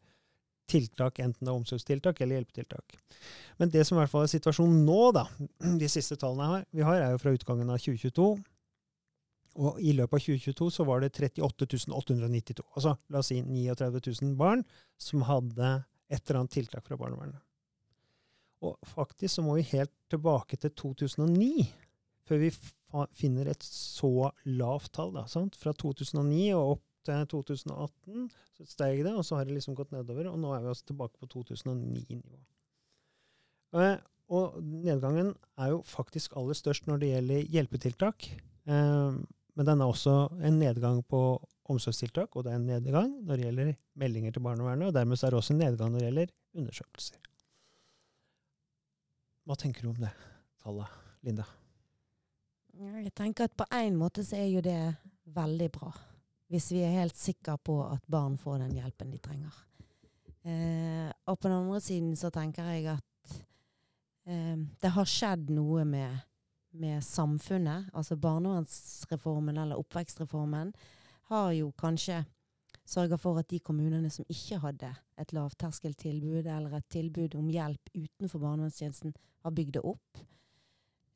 tiltak, 0.71 1.21
enten 1.23 1.47
det 1.47 1.53
er 1.53 1.57
omsorgstiltak 1.57 2.21
eller 2.21 2.41
hjelpetiltak. 2.41 2.99
Men 3.61 3.71
det 3.73 3.85
som 3.87 3.97
i 3.97 4.03
hvert 4.03 4.13
fall 4.13 4.27
er 4.27 4.33
situasjonen 4.33 4.85
nå, 4.87 5.01
da, 5.17 5.25
de 5.83 5.89
siste 5.91 6.19
tallene 6.21 6.65
vi 6.75 6.85
har, 6.87 7.01
er 7.01 7.15
jo 7.15 7.23
fra 7.23 7.35
utgangen 7.37 7.73
av 7.73 7.81
2022. 7.83 8.29
Og 9.57 9.81
i 9.81 9.95
løpet 9.97 10.19
av 10.19 10.25
2022 10.27 10.69
så 10.75 10.85
var 10.85 11.01
det 11.01 11.15
38 11.17 11.89
892, 11.97 12.65
altså 12.77 12.93
la 13.09 13.23
oss 13.23 13.31
si 13.33 13.41
39 13.41 14.03
000 14.21 14.35
barn, 14.37 14.67
som 15.01 15.25
hadde 15.25 15.71
et 16.13 16.21
eller 16.21 16.43
annet 16.43 16.53
tiltak 16.59 16.85
fra 16.87 16.99
barnevernet. 17.01 17.41
Og 18.67 18.77
faktisk 18.89 19.37
så 19.37 19.45
må 19.45 19.57
vi 19.57 19.69
helt 19.73 19.93
tilbake 20.13 20.59
til 20.61 20.73
2009 20.77 21.67
før 22.27 22.41
vi 22.43 22.51
finner 23.15 23.51
et 23.51 23.63
så 23.63 24.31
lavt 24.49 24.93
tall. 24.97 25.13
Da, 25.15 25.27
sant? 25.31 25.57
Fra 25.61 25.73
2009 25.77 26.51
og 26.57 26.77
opp 26.77 26.85
til 27.07 27.31
2018 27.33 28.27
så 28.57 28.67
steg 28.69 29.05
det, 29.07 29.15
og 29.15 29.25
så 29.27 29.39
har 29.39 29.47
det 29.47 29.57
liksom 29.57 29.77
gått 29.79 29.95
nedover. 29.95 30.29
Og 30.33 30.39
nå 30.43 30.53
er 30.55 30.65
vi 30.65 30.73
altså 30.73 30.91
tilbake 30.91 31.19
på 31.21 31.31
2009-nivå. 31.35 32.43
Eh, 33.77 33.97
og 34.37 34.59
nedgangen 34.63 35.35
er 35.61 35.73
jo 35.75 35.83
faktisk 35.87 36.35
aller 36.39 36.57
størst 36.59 36.89
når 36.91 37.03
det 37.03 37.11
gjelder 37.13 37.51
hjelpetiltak. 37.57 38.31
Eh, 38.67 39.19
men 39.57 39.69
den 39.69 39.81
er 39.81 39.89
også 39.89 40.17
en 40.45 40.59
nedgang 40.61 41.01
på 41.09 41.21
omsorgstiltak, 41.73 42.35
og 42.37 42.45
det 42.45 42.53
er 42.53 42.59
en 42.61 42.67
nedgang 42.69 43.13
når 43.25 43.39
det 43.39 43.47
gjelder 43.47 43.71
meldinger 43.99 44.35
til 44.35 44.45
barnevernet. 44.45 44.91
Og 44.91 44.97
dermed 44.97 45.23
er 45.23 45.33
det 45.33 45.41
også 45.41 45.55
en 45.55 45.63
nedgang 45.65 45.93
når 45.93 46.03
det 46.03 46.11
gjelder 46.11 46.35
undersøkelser. 46.57 47.23
Hva 49.47 49.55
tenker 49.55 49.87
du 49.87 49.93
om 49.93 50.03
det 50.03 50.11
tallet, 50.63 50.99
Linda? 51.23 51.47
Jeg 52.77 53.13
tenker 53.17 53.47
at 53.47 53.55
på 53.57 53.65
en 53.73 53.97
måte 53.97 54.25
så 54.27 54.37
er 54.37 54.51
jo 54.51 54.61
det 54.65 54.81
veldig 55.33 55.69
bra. 55.73 55.93
Hvis 56.53 56.71
vi 56.73 56.85
er 56.87 56.95
helt 57.01 57.17
sikre 57.19 57.57
på 57.59 57.81
at 57.89 58.05
barn 58.11 58.37
får 58.39 58.61
den 58.63 58.77
hjelpen 58.79 59.11
de 59.11 59.19
trenger. 59.23 59.57
Eh, 60.47 61.11
og 61.27 61.39
på 61.41 61.49
den 61.49 61.57
andre 61.57 61.81
siden 61.83 62.15
så 62.19 62.31
tenker 62.31 62.69
jeg 62.71 62.87
at 62.93 63.33
eh, 64.31 64.55
det 64.55 64.93
har 64.95 65.11
skjedd 65.11 65.51
noe 65.51 65.83
med, 65.89 66.21
med 66.79 67.03
samfunnet. 67.03 67.91
Altså 67.93 68.19
barnevernsreformen 68.21 69.59
eller 69.59 69.83
oppvekstreformen 69.83 70.71
har 71.33 71.51
jo 71.57 71.73
kanskje 71.79 72.23
sørga 72.87 73.19
for 73.19 73.41
at 73.41 73.51
de 73.51 73.59
kommunene 73.59 74.11
som 74.15 74.27
ikke 74.31 74.61
hadde 74.63 74.93
et 75.19 75.33
lavterskeltilbud 75.35 76.47
eller 76.47 76.79
et 76.79 76.89
tilbud 76.93 77.35
om 77.39 77.49
hjelp 77.51 77.91
utenfor 77.97 78.43
barnevernstjenesten, 78.45 79.15
har 79.43 79.55
bygd 79.55 79.77
det 79.77 79.83
opp. 79.87 80.23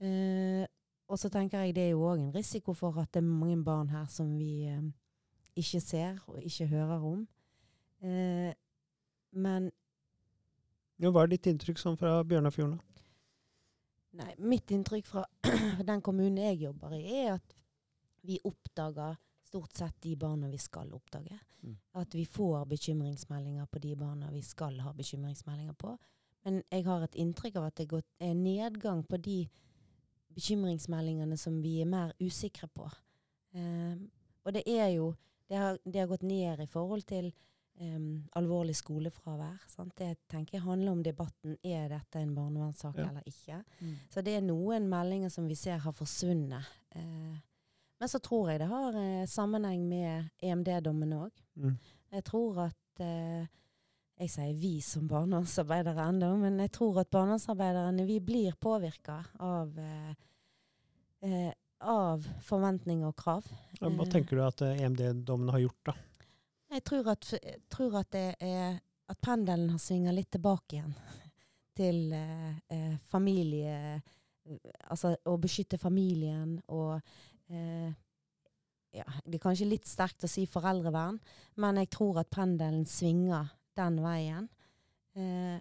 Eh, 0.03 0.65
og 1.11 1.19
så 1.19 1.31
tenker 1.31 1.65
jeg 1.65 1.75
det 1.77 1.87
er 1.89 1.95
jo 1.95 2.07
òg 2.07 2.21
en 2.23 2.35
risiko 2.35 2.75
for 2.75 2.99
at 3.03 3.11
det 3.15 3.23
er 3.23 3.31
mange 3.31 3.59
barn 3.65 3.91
her 3.91 4.07
som 4.11 4.31
vi 4.39 4.67
eh, 4.71 4.83
ikke 5.59 5.80
ser 5.80 6.21
og 6.26 6.42
ikke 6.42 6.66
hører 6.71 7.07
om. 7.07 7.25
Eh, 8.02 8.52
men 9.33 9.71
ja, 11.00 11.11
Hva 11.11 11.25
er 11.25 11.33
ditt 11.33 11.49
inntrykk 11.49 11.80
sånn 11.80 11.97
fra 11.97 12.19
Bjørnafjorden? 12.28 12.78
Nei, 14.21 14.33
Mitt 14.42 14.71
inntrykk 14.75 15.07
fra 15.07 15.25
den 15.90 16.02
kommunen 16.04 16.42
jeg 16.42 16.64
jobber 16.66 16.95
i, 16.99 17.04
er 17.23 17.37
at 17.38 17.54
vi 18.26 18.37
oppdager 18.45 19.16
stort 19.50 19.73
sett 19.76 19.97
de 20.04 20.16
barna 20.16 20.50
vi 20.50 20.59
skal 20.59 20.92
oppdage. 20.95 21.38
Mm. 21.62 21.76
At 21.99 22.14
vi 22.14 22.26
får 22.26 22.66
bekymringsmeldinger 22.71 23.66
på 23.66 23.78
de 23.83 23.95
barna 23.97 24.30
vi 24.30 24.42
skal 24.42 24.78
ha 24.85 24.92
bekymringsmeldinger 24.92 25.75
på. 25.78 25.97
Men 26.45 26.62
jeg 26.71 26.85
har 26.87 27.04
et 27.04 27.19
inntrykk 27.21 27.59
av 27.61 27.69
at 27.69 27.80
det 27.80 28.02
er 28.21 28.37
nedgang 28.37 29.02
på 29.04 29.19
de 29.21 29.40
bekymringsmeldingene 30.35 31.37
som 31.37 31.59
vi 31.62 31.80
er 31.83 31.90
mer 31.90 32.12
usikre 32.21 32.69
på. 32.69 32.87
Um, 33.52 34.11
og 34.45 34.54
det 34.54 34.62
er 34.66 34.88
jo 34.95 35.11
det 35.50 35.59
har, 35.59 35.78
det 35.85 36.02
har, 36.02 36.11
gått 36.11 36.26
ned 36.26 36.62
i 36.62 36.69
forhold 36.71 37.02
til 37.11 37.28
um, 37.83 38.23
alvorlig 38.38 38.76
skolefravær. 38.78 39.59
Sant? 39.71 39.92
Det 39.99 40.28
tenker 40.30 40.59
jeg 40.59 40.66
handler 40.66 40.95
om 40.95 41.04
debatten 41.04 41.57
er 41.66 41.88
dette 41.90 42.23
en 42.23 42.35
barnevernssak 42.37 42.99
ja. 43.00 43.09
eller 43.11 43.26
ikke. 43.26 43.61
Mm. 43.80 43.95
Så 44.14 44.25
det 44.26 44.37
er 44.38 44.47
noen 44.47 44.88
meldinger 44.90 45.33
som 45.35 45.49
vi 45.50 45.59
ser 45.59 45.83
har 45.83 45.97
forsvunnet. 45.97 46.75
Uh, 46.95 47.38
men 48.00 48.09
så 48.09 48.23
tror 48.25 48.52
jeg 48.52 48.62
det 48.62 48.71
har 48.71 48.97
uh, 48.97 49.28
sammenheng 49.28 49.83
med 49.90 50.30
EMD-dommen 50.40 51.19
òg. 51.19 51.42
Mm. 51.59 51.75
Jeg 52.14 52.26
tror 52.30 52.64
at 52.71 53.02
uh, 53.04 53.49
jeg 54.21 54.28
sier 54.28 54.57
vi 54.61 54.75
som 54.85 55.07
barnevernsarbeidere 55.09 56.04
ennå, 56.11 56.35
men 56.42 56.59
jeg 56.61 56.73
tror 56.76 57.00
at 57.00 57.09
barnevernsarbeiderne 57.12 58.04
vi 58.04 58.19
blir 58.21 58.57
påvirka 58.61 59.23
av, 59.40 59.78
eh, 59.78 60.11
eh, 61.25 61.52
av 61.81 62.27
forventninger 62.45 63.09
og 63.09 63.17
krav. 63.17 63.49
Hva 63.81 63.91
eh, 63.91 64.11
tenker 64.13 64.39
du 64.39 64.45
at 64.45 64.63
EMD-dommen 64.67 65.53
har 65.55 65.65
gjort, 65.65 65.93
da? 65.93 65.97
Jeg 66.71 66.85
tror 66.87 67.11
at, 67.11 67.33
tror 67.73 67.97
at, 67.99 68.11
det 68.15 68.27
er 68.47 68.79
at 69.11 69.19
pendelen 69.25 69.73
har 69.73 69.83
svinga 69.83 70.13
litt 70.15 70.31
tilbake 70.31 70.79
igjen 70.79 70.95
til 71.81 72.13
eh, 72.15 72.55
eh, 72.71 72.97
familie 73.11 74.01
Altså 74.91 75.13
å 75.31 75.37
beskytte 75.39 75.79
familien 75.79 76.57
og 76.75 76.97
eh, 77.53 77.91
ja, 78.97 79.05
Det 79.23 79.37
er 79.37 79.43
kanskje 79.45 79.69
litt 79.69 79.87
sterkt 79.87 80.25
å 80.27 80.31
si 80.31 80.47
foreldrevern, 80.51 81.21
men 81.63 81.79
jeg 81.79 81.91
tror 81.95 82.19
at 82.23 82.33
pendelen 82.35 82.83
svinger 82.89 83.53
den 83.79 84.01
veien. 84.03 84.49
Eh, 85.15 85.61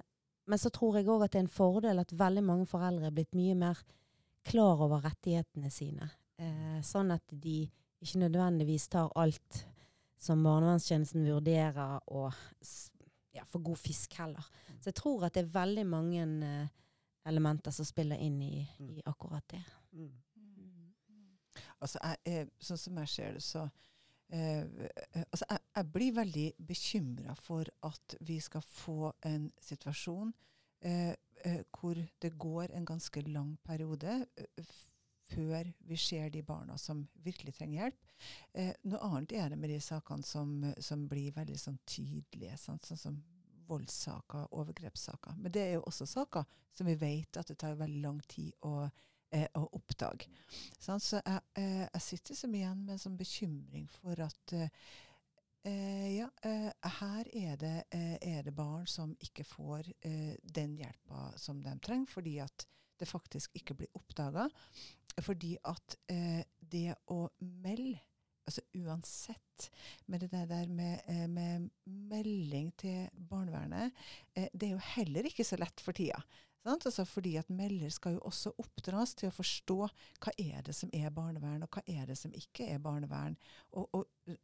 men 0.49 0.61
så 0.61 0.71
tror 0.73 0.97
jeg 0.97 1.05
òg 1.05 1.27
at 1.27 1.35
det 1.35 1.43
er 1.43 1.45
en 1.45 1.53
fordel 1.53 2.01
at 2.01 2.15
veldig 2.17 2.43
mange 2.47 2.65
foreldre 2.69 3.11
er 3.11 3.13
blitt 3.13 3.37
mye 3.37 3.57
mer 3.59 3.83
klar 4.45 4.81
over 4.85 5.03
rettighetene 5.03 5.71
sine. 5.73 6.09
Eh, 6.39 6.79
sånn 6.85 7.11
at 7.15 7.25
de 7.31 7.63
ikke 7.99 8.21
nødvendigvis 8.21 8.87
tar 8.91 9.11
alt 9.19 9.63
som 10.19 10.43
barnevernstjenesten 10.43 11.27
vurderer, 11.27 11.99
og 12.11 12.33
ja, 13.35 13.45
for 13.47 13.63
god 13.63 13.79
fisk 13.79 14.15
heller. 14.19 14.47
Så 14.79 14.91
jeg 14.91 14.97
tror 14.99 15.27
at 15.27 15.35
det 15.35 15.45
er 15.45 15.53
veldig 15.53 15.85
mange 15.87 16.25
eh, 16.47 16.71
elementer 17.29 17.75
som 17.75 17.87
spiller 17.87 18.19
inn 18.23 18.39
i, 18.43 18.63
i 18.83 19.03
akkurat 19.07 19.45
det. 19.51 19.61
Mm. 19.93 20.15
Altså, 21.79 21.99
jeg, 22.25 22.49
sånn 22.59 22.79
som 22.79 22.97
jeg 22.99 23.11
ser 23.13 23.37
det, 23.37 23.43
så 23.43 23.67
Eh, 24.29 24.65
altså 25.31 25.45
jeg, 25.49 25.59
jeg, 25.75 25.85
blir 25.89 26.13
veldig 26.13 26.49
bekymra 26.67 27.33
for 27.33 27.65
at 27.87 28.15
vi 28.21 28.37
skal 28.39 28.61
få 28.61 29.09
en 29.25 29.47
situasjon 29.61 30.29
eh, 30.85 31.15
hvor 31.75 31.99
det 32.21 32.31
går 32.37 32.73
en 32.75 32.85
ganske 32.85 33.21
lang 33.27 33.57
periode 33.63 34.25
eh, 34.37 34.71
før 35.29 35.67
vi 35.85 35.97
ser 35.97 36.29
de 36.33 36.41
barna 36.43 36.77
som 36.77 37.03
virkelig 37.23 37.53
trenger 37.57 37.83
hjelp. 37.83 38.13
Eh, 38.53 38.71
noe 38.89 39.01
annet 39.05 39.35
er 39.37 39.49
det 39.49 39.59
med 39.59 39.69
de 39.69 39.81
sakene 39.83 40.25
som, 40.25 40.55
som 40.81 41.05
blir 41.09 41.35
veldig 41.35 41.57
sånn 41.59 41.77
tydelige, 41.85 42.57
sånn, 42.57 42.81
sånn 42.83 43.01
som 43.03 43.19
voldssaker, 43.69 44.47
overgrepssaker. 44.57 45.37
Men 45.37 45.53
det 45.53 45.67
er 45.67 45.77
jo 45.77 45.85
også 45.85 46.07
saker 46.09 46.47
som 46.73 46.89
vi 46.89 46.97
vet 46.97 47.37
at 47.37 47.51
det 47.51 47.59
tar 47.61 47.77
veldig 47.77 48.01
lang 48.01 48.19
tid 48.27 48.55
å 48.65 48.89
eh, 49.35 49.47
å 49.53 49.65
oppdage. 49.77 50.29
Sånn, 50.81 51.01
så 51.03 51.19
jeg, 51.21 51.43
eh, 51.59 51.85
jeg, 51.85 52.01
sitter 52.01 52.39
som 52.39 52.55
igjen 52.55 52.83
med 52.85 52.95
en 52.95 53.03
sånn 53.03 53.19
bekymring 53.19 53.87
for 53.99 54.19
at 54.25 54.55
eh, 54.57 54.71
eh 55.67 56.17
ja, 56.17 56.29
eh, 56.43 56.71
her 56.99 57.29
er 57.33 57.55
det, 57.57 57.83
eh, 57.91 58.17
er 58.21 58.43
det, 58.43 58.55
barn 58.55 58.87
som 58.87 59.15
ikke 59.19 59.43
får 59.43 59.91
den 60.43 60.75
hjelpa 60.77 61.33
som 61.37 61.61
de 61.63 61.79
trenger, 61.79 62.07
fordi 62.07 62.39
at 62.39 62.65
det 62.99 63.07
faktisk 63.07 63.55
ikke 63.55 63.75
blir 63.75 63.95
oppdaga. 63.95 64.49
Fordi 65.21 65.57
at 65.63 65.95
det 66.59 66.95
å 67.11 67.29
melde 67.39 67.99
altså 68.45 68.61
uansett. 68.73 69.69
med 70.05 70.19
det 70.19 70.31
der 70.31 70.67
med, 70.67 71.29
med, 71.29 71.69
melding 71.85 72.71
til 72.77 73.09
barnevernet, 73.13 73.91
det 74.35 74.63
er 74.63 74.71
jo 74.71 74.85
heller 74.95 75.27
ikke 75.27 75.43
så 75.43 75.59
lett 75.59 75.81
for 75.81 75.91
tida. 75.91 76.21
Altså 76.65 77.05
fordi 77.05 77.35
at 77.35 77.49
melder 77.49 77.89
skal 77.89 78.13
jo 78.13 78.19
også 78.27 78.51
oppdras 78.59 79.15
til 79.15 79.29
å 79.29 79.35
forstå 79.35 79.77
hva 80.19 80.33
er 80.37 80.61
det 80.65 80.75
som 80.75 80.89
er 80.93 81.09
barnevern, 81.09 81.63
og 81.63 81.71
hva 81.71 81.83
er 81.87 82.05
det 82.09 82.17
som 82.19 82.33
ikke 82.35 82.67
er 82.67 82.81
barnevern. 82.83 83.37
Og, 83.71 83.87
og, 83.93 84.35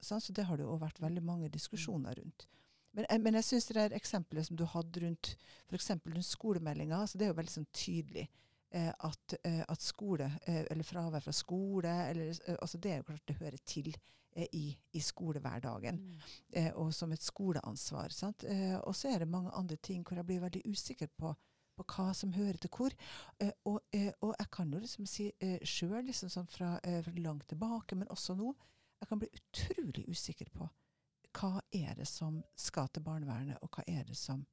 sånn, 0.00 0.22
så 0.22 0.34
det 0.36 0.46
har 0.48 0.58
det 0.58 0.66
jo 0.66 0.76
vært 0.80 1.00
veldig 1.02 1.22
mange 1.24 1.50
diskusjoner 1.52 2.16
rundt. 2.20 2.46
Men, 2.94 3.06
eh, 3.08 3.20
men 3.20 3.38
jeg 3.40 3.48
syns 3.48 3.68
det 3.70 3.90
eksempelet 3.96 4.48
som 4.48 4.58
du 4.58 4.64
hadde 4.70 5.04
rundt 5.04 5.34
f.eks. 5.68 5.90
rundt 6.04 6.26
skolemeldinga, 6.28 7.00
altså 7.00 7.18
det 7.18 7.26
er 7.28 7.32
jo 7.34 7.38
veldig 7.40 7.56
sånn 7.56 7.70
tydelig. 7.72 8.26
Eh, 8.74 8.90
at, 9.06 9.36
eh, 9.46 9.62
at, 9.70 9.82
skole, 9.82 10.26
eh, 10.50 10.64
eller 10.70 10.86
fravær 10.86 11.22
fra 11.22 11.32
skole, 11.32 11.94
eller, 12.10 12.34
altså 12.58 12.78
det 12.82 12.90
er 12.90 12.96
jo 13.00 13.08
klart 13.12 13.28
det 13.30 13.36
hører 13.38 13.60
til 13.62 13.92
eh, 14.34 14.48
i, 14.50 14.64
i, 14.92 15.00
skolehverdagen. 15.00 16.00
Mm. 16.02 16.70
og 16.82 16.90
som 16.94 17.12
et 17.12 17.22
skoleansvar. 17.22 18.10
og 18.82 18.96
så 18.96 19.08
er 19.08 19.18
det 19.18 19.28
mange 19.28 19.50
andre 19.54 19.76
ting 19.76 20.02
hvor 20.02 20.16
jeg 20.16 20.26
blir 20.26 20.42
veldig 20.42 20.62
usikker 20.66 21.06
på 21.16 21.34
på 21.74 21.86
hva 21.90 22.10
som 22.16 22.34
hører 22.34 22.58
til 22.60 22.72
hvor. 22.74 22.94
Eh, 23.42 23.52
og, 23.68 23.80
eh, 23.92 24.12
og, 24.20 24.34
jeg 24.38 24.50
kan 24.54 24.72
jo 24.72 24.82
liksom 24.82 25.08
si 25.10 25.30
eh, 25.40 25.58
sjøl, 25.66 26.04
liksom 26.08 26.30
sånn 26.32 26.50
fra, 26.50 26.76
fra, 26.82 27.14
langt 27.18 27.48
tilbake, 27.50 27.98
men 27.98 28.10
også 28.14 28.36
nå, 28.38 28.52
jeg 29.04 29.10
kan 29.10 29.20
bli 29.20 29.28
utrolig 29.36 30.08
usikker 30.08 30.48
på 30.54 30.68
hva 31.34 31.58
er 31.74 31.96
det 31.98 32.06
som 32.06 32.38
skal 32.56 32.88
til 32.94 33.02
barnevernet, 33.02 33.58
og 33.60 33.74
hva 33.74 33.82
er 33.90 34.04
det 34.06 34.14
som 34.16 34.44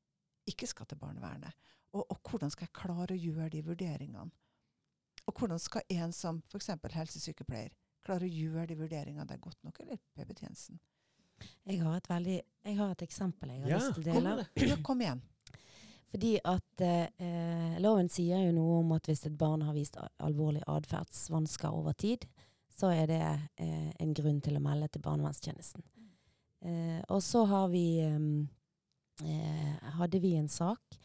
ikke 0.50 0.68
skal 0.68 0.88
til 0.90 0.98
barnevernet? 0.98 1.54
Og, 1.94 2.08
og 2.10 2.18
hvordan 2.26 2.52
skal 2.52 2.66
jeg 2.66 2.74
klare 2.74 3.14
å 3.14 3.20
gjøre 3.22 3.52
de 3.54 3.62
vurderingene? 3.68 4.32
Og 5.30 5.38
hvordan 5.38 5.62
skal 5.62 5.86
en 5.94 6.16
som 6.16 6.42
f.eks. 6.50 6.72
helsesykepleier 6.96 7.70
klare 8.02 8.26
å 8.26 8.34
gjøre 8.34 8.72
de 8.72 8.80
vurderingene 8.80 9.28
det 9.30 9.38
er 9.38 9.44
godt 9.44 9.62
nok, 9.68 9.78
eller 9.84 10.02
PP-tjenesten? 10.18 10.82
Jeg 11.70 11.82
har 11.82 11.98
et, 11.98 12.10
veldig, 12.10 12.40
jeg 12.66 12.78
har 12.78 12.96
et 12.96 13.04
eksempel 13.06 13.54
jeg 13.54 13.62
har 13.64 13.72
Ja, 13.72 13.78
lyst 13.78 13.96
til 13.98 14.04
å 14.04 14.14
dele. 14.14 14.34
Kom. 14.42 14.68
Ja, 14.68 14.78
kom 14.90 15.06
igjen. 15.06 15.22
Fordi 16.12 16.32
at 16.44 16.84
eh, 16.84 17.78
loven 17.82 18.10
sier 18.12 18.42
jo 18.48 18.56
noe 18.58 18.82
om 18.82 18.92
at 18.98 19.08
hvis 19.08 19.24
et 19.30 19.38
barn 19.38 19.64
har 19.64 19.78
vist 19.78 19.96
alvorlig 20.20 20.66
atferdsvansker 20.68 21.72
over 21.72 21.96
tid, 21.96 22.26
så 22.78 22.92
er 22.96 23.06
det 23.12 23.22
eh, 23.22 23.92
en 24.00 24.14
grunn 24.18 24.42
til 24.42 24.58
å 24.58 24.64
melde 24.64 24.90
til 24.92 25.04
barnevernstjenesten. 25.06 25.86
Eh, 26.62 27.00
og 27.10 27.22
så 27.26 27.46
har 27.50 27.70
vi 27.74 27.86
eh, 28.02 29.92
hadde 29.98 30.22
vi 30.22 30.36
en 30.38 30.50
sak 30.50 30.98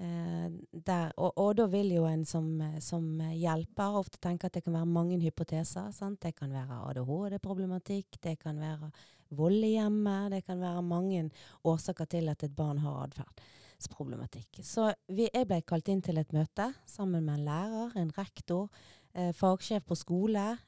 eh, 0.00 0.48
der 0.70 1.12
Og, 1.16 1.32
og 1.36 1.56
da 1.58 1.66
vil 1.70 1.92
jo 1.94 2.04
en 2.08 2.24
som, 2.24 2.48
eh, 2.60 2.78
som 2.80 3.20
hjelper 3.32 4.00
ofte 4.00 4.20
tenke 4.22 4.46
at 4.46 4.54
det 4.54 4.64
kan 4.64 4.76
være 4.76 4.86
mange 4.86 5.18
hypoteser. 5.22 5.90
Sant? 5.92 6.20
Det 6.22 6.34
kan 6.36 6.52
være 6.52 6.82
ADHD-problematikk, 6.90 8.20
det 8.22 8.38
kan 8.42 8.60
være 8.60 8.90
vold 9.30 9.64
i 9.64 9.74
hjemmet, 9.76 10.30
det 10.30 10.44
kan 10.46 10.60
være 10.60 10.82
mange 10.82 11.30
årsaker 11.64 12.04
til 12.10 12.28
at 12.28 12.44
et 12.46 12.54
barn 12.56 12.78
har 12.78 13.06
atferdsproblematikk. 13.06 14.62
Så 14.62 14.92
vi, 15.08 15.28
jeg 15.32 15.48
ble 15.48 15.62
kalt 15.66 15.88
inn 15.88 16.02
til 16.04 16.18
et 16.18 16.32
møte 16.36 16.72
sammen 16.86 17.24
med 17.24 17.40
en 17.40 17.48
lærer, 17.48 17.96
en 17.98 18.12
rektor, 18.18 18.68
eh, 19.14 19.32
fagsjef 19.34 19.86
på 19.86 19.98
skole 19.98 20.46
eh, 20.52 20.64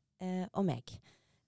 og 0.52 0.64
meg. 0.66 0.94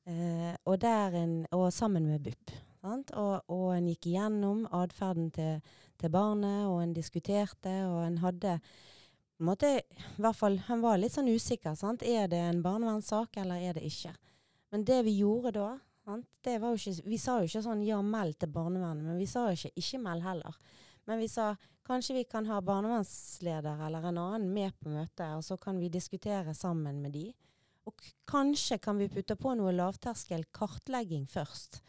Eh, 0.07 0.55
og, 0.65 0.85
en, 0.85 1.47
og 1.53 1.73
sammen 1.73 2.07
med 2.07 2.23
BUP. 2.25 2.55
Og, 2.83 3.43
og 3.53 3.67
en 3.75 3.91
gikk 3.91 4.07
igjennom 4.09 4.65
atferden 4.73 5.31
til, 5.37 5.61
til 6.01 6.11
barnet, 6.11 6.67
og 6.67 6.81
en 6.83 6.95
diskuterte, 6.97 7.75
og 7.87 8.07
en 8.07 8.19
hadde 8.25 8.57
på 8.61 9.45
en 9.45 9.49
måte, 9.49 9.69
i 9.81 10.21
hvert 10.21 10.37
fall, 10.37 10.59
Han 10.67 10.83
var 10.83 10.99
litt 11.01 11.15
sånn 11.15 11.29
usikker. 11.29 11.75
Sant? 11.75 12.03
Er 12.03 12.29
det 12.29 12.41
en 12.45 12.63
barnevernssak, 12.65 13.39
eller 13.41 13.57
er 13.57 13.79
det 13.79 13.87
ikke? 13.89 14.13
Men 14.71 14.85
det 14.85 14.99
vi 15.07 15.17
gjorde 15.23 15.55
da 15.57 15.71
ikke, 16.11 17.03
Vi 17.05 17.19
sa 17.19 17.39
jo 17.39 17.47
ikke 17.47 17.63
sånn 17.63 17.85
'ja, 17.85 18.01
meld 18.03 18.39
til 18.39 18.49
barnevernet', 18.49 19.05
men 19.05 19.19
vi 19.19 19.27
sa 19.27 19.47
jo 19.47 19.53
ikke 19.53 19.73
'ikke 19.77 20.03
meld' 20.03 20.23
heller. 20.23 20.57
Men 21.07 21.19
vi 21.19 21.29
sa 21.29 21.57
kanskje 21.85 22.15
vi 22.15 22.25
kan 22.25 22.47
ha 22.47 22.61
barnevernsleder 22.61 23.87
eller 23.87 24.09
en 24.09 24.19
annen 24.19 24.53
med 24.53 24.73
på 24.81 24.89
møtet, 24.89 25.37
og 25.37 25.45
så 25.45 25.57
kan 25.57 25.79
vi 25.79 25.89
diskutere 25.89 26.55
sammen 26.55 27.03
med 27.03 27.13
de. 27.13 27.33
Og 27.91 28.03
kanskje 28.31 28.79
kan 28.79 28.99
vi 29.01 29.09
putte 29.11 29.35
på 29.37 29.57
noe 29.59 29.73
lavterskel 29.75 30.45
kartlegging 30.55 31.27
først. 31.27 31.81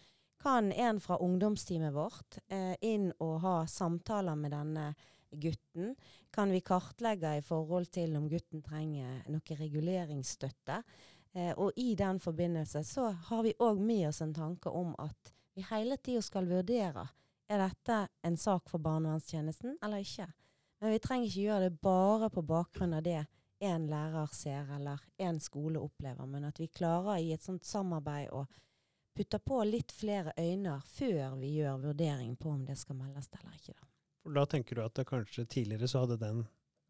Kan 0.42 0.72
en 0.74 0.98
fra 1.00 1.20
ungdomsteamet 1.22 1.94
vårt 1.94 2.40
eh, 2.50 2.74
inn 2.82 3.12
og 3.22 3.36
ha 3.44 3.56
samtaler 3.70 4.40
med 4.40 4.56
denne 4.56 4.88
gutten? 5.30 5.94
Kan 6.34 6.50
vi 6.50 6.64
kartlegge 6.66 7.36
i 7.38 7.44
forhold 7.46 7.92
til 7.94 8.16
om 8.18 8.26
gutten 8.32 8.64
trenger 8.66 9.22
noe 9.30 9.58
reguleringsstøtte? 9.60 10.80
Eh, 11.38 11.54
og 11.54 11.78
i 11.78 11.94
den 11.96 12.20
forbindelse 12.20 12.82
så 12.88 13.12
har 13.30 13.46
vi 13.46 13.54
òg 13.62 13.78
med 13.78 14.08
oss 14.10 14.24
en 14.26 14.34
tanke 14.34 14.74
om 14.74 14.96
at 14.98 15.34
vi 15.54 15.68
hele 15.70 16.00
tida 16.02 16.24
skal 16.26 16.50
vurdere 16.50 17.06
er 17.52 17.62
dette 17.62 18.00
en 18.26 18.38
sak 18.40 18.72
for 18.72 18.82
barnevernstjenesten 18.82 19.78
eller 19.84 20.02
ikke. 20.02 20.26
Men 20.82 20.96
vi 20.96 21.04
trenger 21.04 21.30
ikke 21.30 21.46
gjøre 21.46 21.70
det 21.70 21.82
bare 21.84 22.32
på 22.34 22.42
bakgrunn 22.48 22.98
av 22.98 23.06
det 23.06 23.22
en 23.62 23.86
lærer 23.90 24.34
ser 24.34 24.70
eller 24.76 25.00
en 25.22 25.40
skole 25.40 25.80
opplever, 25.80 26.26
men 26.26 26.48
at 26.50 26.60
vi 26.60 26.68
klarer 26.68 27.22
i 27.22 27.32
et 27.36 27.44
sånt 27.46 27.66
samarbeid 27.68 28.32
å 28.34 28.46
putte 29.18 29.40
på 29.44 29.60
litt 29.68 29.92
flere 29.94 30.34
øyne 30.40 30.78
før 30.94 31.36
vi 31.42 31.54
gjør 31.60 31.82
vurdering 31.86 32.36
på 32.40 32.50
om 32.50 32.66
det 32.66 32.78
skal 32.80 32.98
meldes 32.98 33.30
eller 33.38 33.58
ikke. 33.58 33.76
Da. 33.76 33.90
For 34.24 34.38
da 34.38 34.46
tenker 34.50 34.78
du 34.78 34.84
at 34.86 34.98
det 34.98 35.08
kanskje 35.10 35.46
tidligere 35.46 35.90
så 35.92 36.06
hadde 36.06 36.20
den 36.22 36.44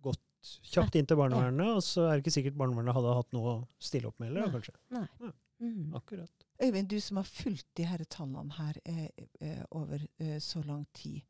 gått 0.03 0.51
kjapt 0.71 0.95
inn 0.97 1.07
til 1.09 1.19
barnevernet, 1.19 1.77
og 1.77 1.83
så 1.85 2.07
er 2.07 2.15
det 2.15 2.25
ikke 2.25 2.37
sikkert 2.37 2.59
barnevernet 2.59 2.97
hadde 2.97 3.15
hatt 3.19 3.35
noe 3.35 3.55
å 3.55 3.57
stille 3.81 4.09
opp 4.09 4.21
med 4.21 4.31
heller, 4.31 4.51
kanskje. 4.55 4.75
Nei. 4.95 5.07
Ja. 5.21 5.33
Mm. 5.61 5.91
Akkurat. 5.93 6.47
Øyvind, 6.63 6.89
du 6.89 7.01
som 7.01 7.19
har 7.19 7.27
fulgt 7.29 7.67
de 7.77 7.85
her 7.85 8.01
tallene 8.09 8.55
her 8.57 8.79
eh, 8.85 9.09
eh, 9.39 9.61
over 9.77 10.01
eh, 10.17 10.39
så 10.41 10.63
lang 10.65 10.87
tid. 10.97 11.21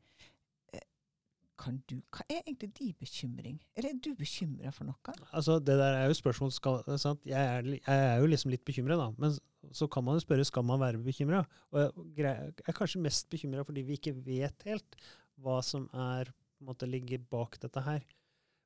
Eh, 1.62 1.64
kan 1.64 1.78
du, 1.88 2.00
hva 2.10 2.24
er 2.28 2.42
egentlig 2.42 2.70
din 2.78 2.94
bekymring? 2.98 3.60
Eller 3.76 3.92
er 3.92 4.00
du 4.02 4.14
bekymra 4.18 4.72
for 4.74 4.88
noe? 4.88 5.14
Altså, 5.32 5.58
det 5.58 5.78
der 5.78 5.98
er 6.00 6.06
jo 6.10 6.18
spørsmål 6.18 6.52
skal, 6.52 6.82
sant? 6.98 7.22
Jeg, 7.26 7.38
er, 7.38 7.62
jeg 7.62 7.82
er 7.86 8.18
jo 8.20 8.30
liksom 8.30 8.50
litt 8.50 8.64
bekymra, 8.64 8.96
da. 8.98 9.10
Men 9.18 9.36
så 9.72 9.86
kan 9.86 10.04
man 10.04 10.18
jo 10.18 10.24
spørre 10.24 10.44
skal 10.44 10.64
man 10.66 10.80
være 10.82 11.02
bekymra. 11.02 11.44
Jeg 11.72 12.52
er 12.66 12.76
kanskje 12.76 13.02
mest 13.02 13.30
bekymra 13.30 13.64
fordi 13.64 13.84
vi 13.86 13.98
ikke 13.98 14.14
vet 14.26 14.66
helt 14.66 14.98
hva 15.42 15.60
som 15.64 15.88
er 15.94 16.32
måte 16.62 16.86
ligger 16.86 17.22
bak 17.30 17.58
dette 17.62 17.82
her. 17.82 18.02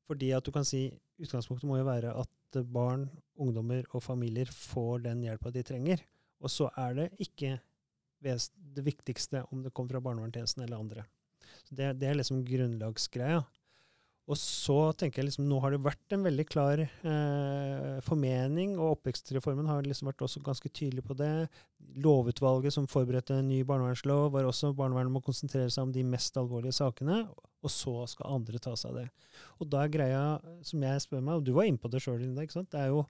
Fordi 0.06 0.32
at 0.36 0.46
du 0.46 0.52
kan 0.54 0.66
si 0.66 0.88
utgangspunktet 1.20 1.68
må 1.68 1.80
jo 1.80 1.88
være 1.88 2.12
at 2.16 2.60
barn, 2.72 3.08
ungdommer 3.36 3.84
og 3.92 4.04
familier 4.04 4.48
får 4.48 5.06
den 5.08 5.24
hjelpa 5.26 5.52
de 5.52 5.64
trenger. 5.66 6.04
Og 6.40 6.52
så 6.52 6.70
er 6.78 6.94
det 6.96 7.10
ikke 7.20 7.56
det 8.22 8.84
viktigste 8.84 9.42
om 9.52 9.62
det 9.64 9.72
kommer 9.74 9.96
fra 9.96 10.04
barnevernstjenesten 10.08 10.64
eller 10.64 10.80
andre. 10.80 11.04
Det, 11.70 11.92
det 12.00 12.10
er 12.10 12.18
liksom 12.18 12.44
grunnlagsgreia. 12.46 13.44
Og 14.26 14.34
så 14.40 14.90
tenker 14.98 15.20
jeg 15.20 15.28
liksom, 15.28 15.46
nå 15.46 15.60
har 15.62 15.70
det 15.70 15.84
vært 15.84 16.14
en 16.16 16.24
veldig 16.26 16.44
klar 16.50 16.80
eh, 16.82 17.98
formening, 18.02 18.72
og 18.74 18.96
oppvekstreformen 18.96 19.68
har 19.70 19.86
liksom 19.86 20.10
vært 20.10 20.24
også 20.26 20.42
ganske 20.42 20.70
tydelig 20.74 21.04
på 21.06 21.14
det. 21.18 21.46
Lovutvalget 22.02 22.74
som 22.74 22.88
forberedte 22.90 23.36
en 23.38 23.46
ny 23.46 23.60
barnevernslov, 23.68 24.32
var 24.34 24.48
også 24.48 24.72
barnevernet 24.74 25.14
må 25.14 25.22
konsentrere 25.22 25.70
seg 25.70 25.86
om 25.86 25.94
de 25.94 26.02
mest 26.10 26.34
alvorlige 26.42 26.74
sakene, 26.80 27.20
og 27.62 27.70
så 27.70 27.94
skal 28.10 28.40
andre 28.40 28.58
ta 28.62 28.74
seg 28.74 28.90
av 28.90 28.98
det. 29.04 29.06
Og 29.62 29.70
da 29.70 29.84
er 29.84 29.94
greia, 29.94 30.24
som 30.66 30.82
jeg 30.82 31.06
spør 31.06 31.22
meg, 31.22 31.38
og 31.38 31.46
du 31.46 31.54
var 31.54 31.70
inne 31.70 31.82
på 31.82 31.92
det 31.94 32.02
sjøl, 32.02 32.18
Linda, 32.24 32.42
ikke 32.42 32.58
sant? 32.58 32.72
det 32.74 32.82
er 32.82 32.90
jo 32.96 33.06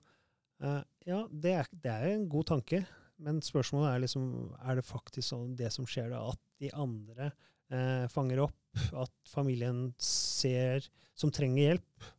eh, 0.61 0.81
Ja, 1.09 1.25
det 1.33 1.57
er, 1.63 1.73
det 1.73 1.97
er 1.97 2.09
en 2.13 2.29
god 2.29 2.51
tanke, 2.53 2.85
men 3.17 3.41
spørsmålet 3.41 3.89
er 3.89 4.05
liksom, 4.05 4.31
er 4.61 4.77
det 4.77 4.85
faktisk 4.85 5.31
sånn 5.31 5.57
det 5.57 5.73
som 5.73 5.89
skjer 5.89 6.13
da, 6.13 6.27
at 6.29 6.41
de 6.61 6.69
andre 6.77 7.33
eh, 7.73 8.05
fanger 8.11 8.43
opp, 8.47 8.57
at 9.03 9.13
familien 9.29 9.87
ser, 10.01 10.85
som 11.17 11.31
trenger 11.33 11.63
hjelp, 11.63 12.09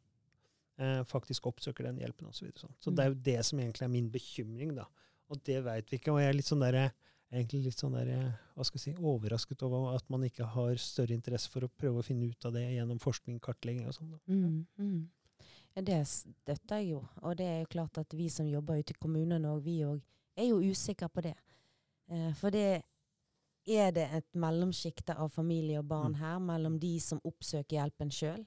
eh, 0.83 1.03
faktisk 1.09 1.51
oppsøker 1.51 1.89
den 1.89 2.01
hjelpen 2.03 2.31
osv. 2.31 2.49
Så, 2.53 2.67
sånn. 2.67 2.79
så 2.81 2.95
det 2.95 3.05
er 3.05 3.13
jo 3.13 3.21
det 3.31 3.43
som 3.51 3.61
egentlig 3.63 3.87
er 3.87 3.93
min 3.93 4.09
bekymring, 4.15 4.75
da. 4.79 4.89
Og 5.29 5.43
det 5.45 5.61
veit 5.67 5.91
vi 5.91 6.01
ikke. 6.01 6.15
Og 6.15 6.23
jeg 6.23 6.33
er 6.33 6.39
litt 6.39 6.49
sånn 6.49 6.65
der, 6.65 6.79
egentlig 7.29 7.67
litt 7.67 7.81
sånn 7.81 7.97
der, 7.99 8.13
hva 8.57 8.65
skal 8.65 8.81
jeg 8.81 8.97
si, 8.97 9.05
overrasket 9.05 9.63
over 9.67 9.91
at 9.93 10.07
man 10.13 10.25
ikke 10.25 10.49
har 10.55 10.81
større 10.81 11.17
interesse 11.17 11.53
for 11.53 11.67
å 11.67 11.73
prøve 11.73 12.01
å 12.01 12.07
finne 12.07 12.31
ut 12.31 12.49
av 12.49 12.57
det 12.57 12.65
gjennom 12.65 13.01
forskning, 13.03 13.37
kartlegging 13.45 13.91
og 13.91 13.99
sånn. 13.99 14.15
Mm, 14.31 14.65
mm. 14.81 15.45
Ja, 15.77 15.85
det 15.85 15.99
støtter 16.11 16.81
jeg 16.81 16.95
jo. 16.95 17.03
Og 17.23 17.37
det 17.39 17.47
er 17.47 17.59
jo 17.61 17.73
klart 17.77 18.01
at 18.01 18.15
vi 18.17 18.31
som 18.33 18.49
jobber 18.49 18.81
ute 18.81 18.97
i 18.97 18.99
kommunene 18.99 19.53
òg, 19.53 19.61
vi 19.67 19.83
òg 19.87 20.01
er 20.39 20.49
jo 20.51 20.63
usikre 20.65 21.11
på 21.13 21.23
det. 21.29 21.37
Eh, 22.11 22.33
for 22.39 22.55
det 22.55 22.83
er 23.69 23.93
det 23.93 24.09
et 24.17 24.29
mellomsjikte 24.35 25.17
av 25.19 25.29
familie 25.35 25.79
og 25.79 25.89
barn 25.89 26.15
Mm. 26.15 26.21
her, 26.21 26.39
mellom 26.39 26.79
de 26.81 26.99
som 27.01 27.21
oppsøker 27.25 27.77
hjelpen 27.77 28.11
sjøl, 28.11 28.47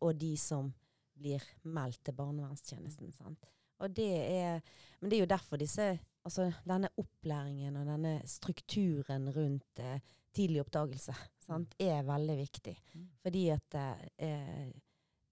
og 0.00 0.18
de 0.18 0.36
som 0.36 0.74
blir 1.16 1.42
meldt 1.64 2.04
til 2.04 2.14
barnevernstjenesten. 2.14 3.12
Sant? 3.12 3.44
Og 3.80 3.94
det 3.96 4.12
er, 4.30 4.60
men 5.00 5.10
det 5.10 5.16
er 5.16 5.20
jo 5.20 5.34
derfor 5.36 5.56
disse, 5.56 5.98
altså 6.24 6.52
denne 6.68 6.88
opplæringen 7.00 7.76
og 7.76 7.86
denne 7.86 8.20
strukturen 8.28 9.30
rundt 9.32 9.78
eh, 9.78 10.00
tidlig 10.36 10.60
oppdagelse 10.60 11.14
sant, 11.40 11.74
er 11.78 12.02
veldig 12.02 12.36
viktig. 12.36 12.76
Mm. 12.94 13.08
Fordi 13.22 13.48
at 13.54 13.74
eh, 14.18 14.72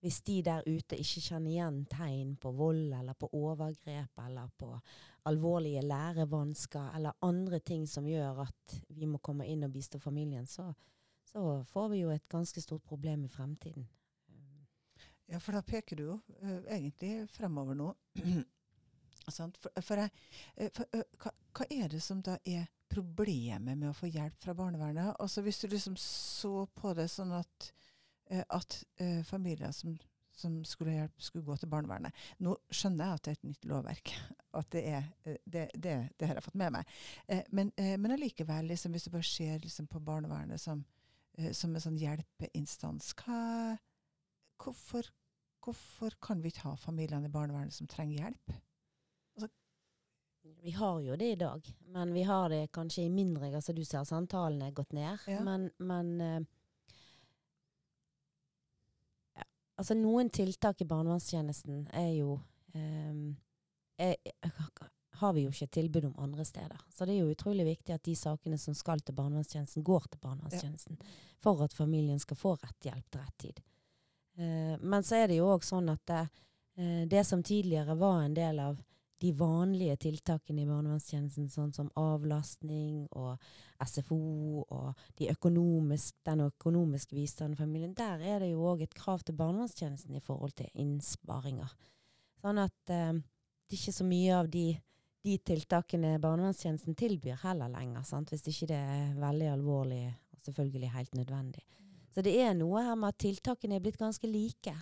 hvis 0.01 0.21
de 0.23 0.39
der 0.47 0.63
ute 0.67 0.99
ikke 0.99 1.23
kjenner 1.25 1.51
igjen 1.51 1.79
tegn 1.91 2.35
på 2.39 2.53
vold 2.55 2.93
eller 2.95 3.17
på 3.19 3.31
overgrep 3.35 4.21
eller 4.27 4.51
på 4.57 4.71
alvorlige 5.29 5.83
lærevansker 5.83 6.95
eller 6.97 7.19
andre 7.27 7.59
ting 7.59 7.87
som 7.89 8.07
gjør 8.07 8.45
at 8.47 8.77
vi 8.95 9.09
må 9.11 9.19
komme 9.19 9.47
inn 9.51 9.67
og 9.67 9.73
bistå 9.75 9.99
familien, 9.99 10.47
så, 10.47 10.71
så 11.27 11.63
får 11.73 11.89
vi 11.93 12.03
jo 12.05 12.13
et 12.15 12.29
ganske 12.31 12.63
stort 12.63 12.85
problem 12.87 13.25
i 13.27 13.33
fremtiden. 13.33 13.89
Ja, 15.29 15.41
for 15.43 15.59
da 15.59 15.61
peker 15.67 15.99
du 15.99 16.05
jo 16.07 16.15
uh, 16.43 16.63
egentlig 16.73 17.27
fremover 17.35 17.77
nå. 17.77 17.93
For, 19.29 19.83
for, 19.85 20.01
jeg, 20.01 20.09
eh, 20.57 20.71
for 20.73 20.89
uh, 20.97 21.03
hva, 21.21 21.31
hva 21.53 21.65
er 21.69 21.91
det 21.93 21.99
som 22.01 22.23
da 22.25 22.39
er 22.49 22.63
problemet 22.89 23.77
med 23.77 23.91
å 23.91 23.97
få 23.97 24.09
hjelp 24.09 24.39
fra 24.41 24.55
barnevernet? 24.57 25.11
Altså 25.21 25.43
Hvis 25.45 25.59
du 25.61 25.67
liksom 25.69 25.99
så 26.01 26.63
på 26.73 26.95
det 26.97 27.11
sånn 27.13 27.35
at, 27.37 27.67
at 28.29 28.79
eh, 29.01 29.23
familier 29.25 29.73
som, 29.73 29.97
som 30.37 30.59
skulle 30.65 30.93
ha 30.93 31.03
hjelp, 31.03 31.23
skulle 31.23 31.47
gå 31.47 31.57
til 31.57 31.71
barnevernet. 31.73 32.25
Nå 32.45 32.55
skjønner 32.71 33.07
jeg 33.07 33.19
at 33.19 33.25
det 33.25 33.33
er 33.33 33.39
et 33.39 33.49
nytt 33.49 33.69
lovverk. 33.73 34.13
At 34.59 34.71
det 34.73 34.81
er 34.89 35.03
eh, 35.29 35.41
det, 35.45 35.67
det, 35.77 35.95
det 36.19 36.29
har 36.29 36.39
jeg 36.39 36.47
fått 36.47 36.57
med 36.59 36.73
meg. 36.79 36.95
Eh, 37.29 37.43
men, 37.55 37.73
eh, 37.77 37.97
men 38.01 38.15
allikevel, 38.15 38.71
liksom, 38.73 38.95
hvis 38.97 39.05
du 39.07 39.13
bare 39.13 39.29
ser 39.29 39.59
liksom, 39.63 39.87
på 39.93 40.01
barnevernet 40.03 40.61
som, 40.63 40.81
eh, 41.37 41.53
som 41.55 41.75
en 41.77 41.85
sånn 41.85 41.99
hjelpeinstans, 42.01 43.13
hva, 43.21 43.77
hvorfor, 44.65 45.11
hvorfor 45.65 46.17
kan 46.25 46.41
vi 46.43 46.51
ikke 46.53 46.65
ha 46.71 46.79
familiene 46.81 47.29
i 47.29 47.35
barnevernet 47.35 47.77
som 47.77 47.91
trenger 47.91 48.25
hjelp? 48.25 48.57
Vi 50.63 50.71
har 50.71 51.01
jo 51.01 51.17
det 51.17 51.33
i 51.33 51.37
dag, 51.37 51.77
men 51.79 52.13
vi 52.13 52.23
har 52.23 52.49
det 52.49 52.73
kanskje 52.73 53.03
i 53.03 53.11
mindre 53.11 53.51
grad, 53.51 53.65
som 53.65 53.75
du 53.75 53.85
ser. 53.85 54.05
Samtalene 54.05 54.69
er 54.69 54.77
gått 54.77 54.93
ned. 54.93 55.19
Ja. 55.27 55.43
Men, 55.45 55.71
men 55.79 56.21
eh, 56.21 56.41
ja, 59.37 59.45
Altså, 59.79 59.95
noen 59.95 60.31
tiltak 60.35 60.81
i 60.83 60.89
barnevernstjenesten 60.91 61.85
er 61.95 62.11
jo 62.17 62.41
um, 62.75 63.37
er, 63.99 64.17
har 65.19 65.33
vi 65.33 65.45
jo 65.47 65.53
ikke 65.55 65.67
tilbud 65.67 66.05
om 66.05 66.19
andre 66.19 66.45
steder. 66.45 66.81
Så 66.95 67.07
det 67.07 67.15
er 67.15 67.25
jo 67.25 67.35
utrolig 67.35 67.67
viktig 67.67 67.95
at 67.95 68.05
de 68.07 68.15
sakene 68.17 68.59
som 68.59 68.75
skal 68.75 69.01
til 69.03 69.17
barnevernstjenesten, 69.19 69.83
går 69.87 70.07
til 70.11 70.23
barnevernstjenesten. 70.23 70.99
For 71.43 71.63
at 71.65 71.75
familien 71.75 72.19
skal 72.23 72.39
få 72.39 72.55
rett 72.59 72.91
hjelp 72.91 73.07
til 73.11 73.23
rett 73.23 73.39
tid. 73.39 73.63
Uh, 74.39 74.77
men 74.81 75.03
så 75.03 75.23
er 75.23 75.31
det 75.31 75.41
jo 75.41 75.49
òg 75.51 75.67
sånn 75.67 75.91
at 75.91 76.05
det, 76.11 76.25
uh, 76.79 77.03
det 77.11 77.25
som 77.27 77.43
tidligere 77.43 77.99
var 77.99 78.23
en 78.23 78.37
del 78.39 78.63
av 78.63 78.79
de 79.19 79.33
vanlige 79.35 79.97
tiltakene 80.05 80.63
i 80.63 80.69
barnevernstjenesten, 80.69 81.49
sånn 81.51 81.73
som 81.75 81.91
avlastning 81.99 83.07
og 83.19 83.41
SFO 83.83 84.19
og 84.63 85.07
de 85.19 85.31
økonomisk, 85.33 86.15
den 86.27 86.45
økonomiske 86.47 87.17
bistanden 87.19 87.59
familien, 87.59 87.97
der 87.99 88.23
er 88.23 88.45
det 88.45 88.53
jo 88.53 88.67
òg 88.71 88.85
et 88.87 88.95
krav 88.95 89.25
til 89.27 89.39
barnevernstjenesten 89.39 90.15
i 90.15 90.23
forhold 90.23 90.55
til 90.59 90.71
innsparinger. 90.79 91.73
Sånn 92.43 92.63
at 92.63 92.95
eh, 92.95 93.17
det 93.19 93.75
er 93.75 93.81
ikke 93.81 93.97
så 93.97 94.07
mye 94.07 94.37
av 94.37 94.51
de, 94.53 94.69
de 95.27 95.35
tiltakene 95.51 96.15
barnevernstjenesten 96.23 96.99
tilbyr 96.99 97.43
heller 97.43 97.73
lenger, 97.75 98.07
sant? 98.07 98.31
hvis 98.31 98.47
ikke 98.53 98.71
det 98.71 98.79
er 98.79 99.17
veldig 99.19 99.51
alvorlig 99.57 100.05
og 100.07 100.47
selvfølgelig 100.47 100.93
helt 100.95 101.19
nødvendig. 101.19 101.65
Så 102.15 102.23
det 102.25 102.37
er 102.41 102.55
noe 102.57 102.85
her 102.87 102.95
med 102.99 103.13
at 103.13 103.19
tiltakene 103.21 103.77
er 103.77 103.83
blitt 103.83 103.99
ganske 103.99 104.31
like, 104.31 104.77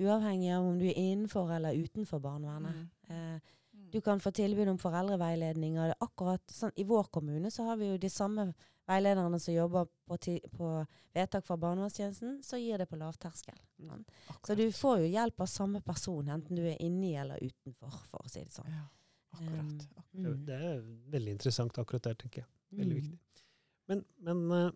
uavhengig 0.00 0.54
av 0.54 0.70
om 0.70 0.78
du 0.78 0.86
er 0.88 0.96
innenfor 0.98 1.50
eller 1.58 1.76
utenfor 1.76 2.22
barnevernet. 2.22 2.86
Eh, 3.10 3.58
du 3.92 4.00
kan 4.00 4.20
få 4.20 4.30
tilbud 4.34 4.68
om 4.72 4.78
foreldreveiledning. 4.80 5.74
og 5.78 5.90
det 5.90 5.94
er 5.96 6.06
akkurat 6.06 6.52
sånn, 6.52 6.72
I 6.80 6.84
vår 6.88 7.10
kommune 7.12 7.50
så 7.52 7.66
har 7.68 7.76
vi 7.76 7.90
jo 7.90 7.98
de 8.00 8.08
samme 8.10 8.46
veilederne 8.88 9.38
som 9.40 9.54
jobber 9.54 9.86
på, 10.08 10.16
ti- 10.18 10.42
på 10.56 10.70
vedtak 11.14 11.44
fra 11.46 11.56
barnevernstjenesten, 11.60 12.40
så 12.42 12.56
gir 12.58 12.78
det 12.82 12.88
på 12.90 12.96
lavterskel. 12.98 13.58
Sånn. 13.86 14.04
Så 14.46 14.56
du 14.58 14.64
får 14.74 15.04
jo 15.04 15.10
hjelp 15.12 15.40
av 15.44 15.46
samme 15.52 15.80
person, 15.86 16.28
enten 16.28 16.56
du 16.58 16.62
er 16.66 16.80
inni 16.82 17.12
eller 17.20 17.38
utenfor, 17.44 17.92
for 18.10 18.24
å 18.26 18.32
si 18.32 18.42
det 18.42 18.52
sånn. 18.56 18.72
Ja, 18.72 18.86
akkurat. 19.36 19.86
akkurat. 20.00 20.08
mm. 20.34 20.44
Det 20.46 20.58
er 20.72 20.80
veldig 21.14 21.36
interessant 21.36 21.78
akkurat 21.78 22.02
der, 22.10 22.14
tenker 22.24 22.42
jeg. 22.42 22.50
Veldig 22.80 22.96
Mm. 22.96 23.02
viktig. 23.02 23.18
Men, 23.88 24.04
men 24.24 24.42
uh, 24.50 24.70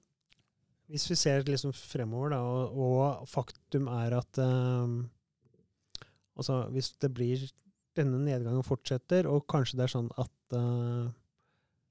hvis 0.93 1.09
vi 1.11 1.15
ser 1.17 1.43
liksom 1.49 1.73
fremover, 1.73 2.31
da, 2.37 2.41
og, 2.43 2.73
og 2.87 3.29
faktum 3.29 3.89
er 3.89 4.17
at 4.19 4.39
uh, 4.39 5.03
altså 6.37 6.67
Hvis 6.71 6.93
det 7.01 7.13
blir 7.15 7.47
denne 7.97 8.21
nedgangen 8.23 8.67
fortsetter, 8.67 9.29
og 9.31 9.47
kanskje 9.51 9.81
det 9.81 9.87
er 9.87 9.95
sånn 9.97 10.11
at 10.21 10.57
uh, 10.57 11.07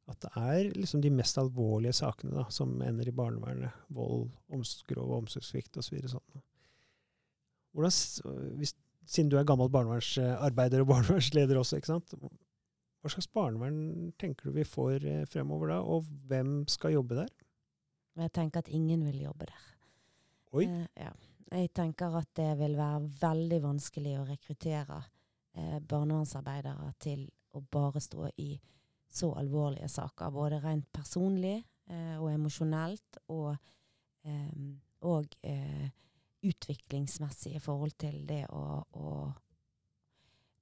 at 0.05 0.21
det 0.21 0.29
er 0.37 0.67
liksom 0.77 1.01
de 1.01 1.09
mest 1.09 1.37
alvorlige 1.41 1.95
sakene 1.97 2.35
da, 2.35 2.43
som 2.53 2.75
ender 2.85 3.09
i 3.09 3.13
barnevernet. 3.15 3.73
Vold, 3.93 4.27
grov 4.85 5.15
omsorgssvikt 5.17 5.79
osv. 5.81 5.97
Sånn. 6.11 6.43
Hvordan, 7.73 7.95
hvis, 8.59 8.75
siden 9.09 9.31
du 9.33 9.39
er 9.39 9.47
gammel 9.49 9.71
barnevernsarbeider 9.73 10.83
og 10.83 10.89
barnevernsleder 10.93 11.57
også, 11.61 11.81
ikke 11.81 11.95
sant? 11.95 12.13
hva 13.05 13.11
slags 13.13 13.29
barnevern 13.37 14.13
tenker 14.17 14.49
du 14.49 14.55
vi 14.55 14.63
får 14.65 15.03
eh, 15.05 15.25
fremover 15.29 15.69
da, 15.75 15.75
og 15.85 16.07
hvem 16.25 16.63
skal 16.69 16.95
jobbe 16.95 17.19
der? 17.19 17.29
Jeg 18.17 18.31
tenker 18.33 18.63
at 18.63 18.71
ingen 18.73 19.03
vil 19.05 19.27
jobbe 19.27 19.45
der. 19.51 19.67
Oi, 20.55 20.65
Eh, 20.65 20.87
ja. 21.03 21.11
Jeg 21.53 21.69
tenker 21.77 22.15
at 22.17 22.31
det 22.35 22.55
vil 22.57 22.73
være 22.73 23.03
veldig 23.21 23.59
vanskelig 23.61 24.15
å 24.17 24.23
rekruttere 24.25 24.97
eh, 25.55 25.79
barnevernsarbeidere 25.79 26.91
til 27.01 27.25
å 27.55 27.61
bare 27.71 28.01
stå 28.03 28.29
i 28.41 28.53
så 29.15 29.31
alvorlige 29.39 29.87
saker. 29.89 30.33
Både 30.35 30.59
rent 30.63 30.87
personlig 30.93 31.57
eh, 31.89 32.15
og 32.19 32.29
emosjonelt, 32.33 33.21
og, 33.33 33.55
eh, 34.27 34.67
og 35.07 35.37
eh, 35.43 35.87
utviklingsmessig 36.45 37.55
i 37.55 37.63
forhold 37.63 37.95
til 37.99 38.21
det 38.27 38.43
å, 38.53 38.83
å 38.99 39.31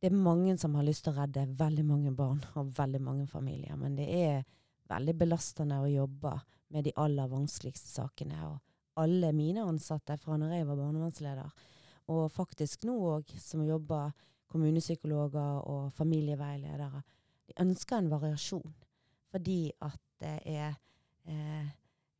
Det 0.04 0.10
er 0.12 0.20
mange 0.20 0.58
som 0.60 0.74
har 0.76 0.84
lyst 0.84 1.06
til 1.06 1.14
å 1.14 1.22
redde 1.22 1.46
veldig 1.60 1.84
mange 1.88 2.12
barn 2.12 2.42
og 2.60 2.74
veldig 2.76 3.00
mange 3.02 3.28
familier, 3.28 3.78
men 3.80 3.96
det 3.96 4.10
er 4.12 4.42
veldig 4.92 5.14
belastende 5.16 5.78
å 5.80 5.88
jobbe 5.88 6.34
med 6.76 6.84
de 6.84 6.92
aller 7.00 7.30
vanskeligste 7.32 7.88
sakene. 7.88 8.36
og 8.50 8.60
alle 8.96 9.32
mine 9.34 9.64
ansatte 9.66 10.18
fra 10.22 10.38
når 10.38 10.58
jeg 10.58 10.68
var 10.68 10.78
barnevernsleder, 10.78 11.50
og 12.14 12.32
faktisk 12.32 12.84
nå 12.86 12.98
òg, 13.16 13.32
som 13.40 13.64
jobber 13.66 14.12
kommunepsykologer 14.54 15.64
og 15.70 15.92
familieveiledere, 15.98 17.02
de 17.50 17.60
ønsker 17.66 17.98
en 18.00 18.12
variasjon. 18.14 18.76
Fordi 19.34 19.72
at 19.82 20.00
det 20.22 20.38
er 20.46 20.76
eh, 21.26 21.72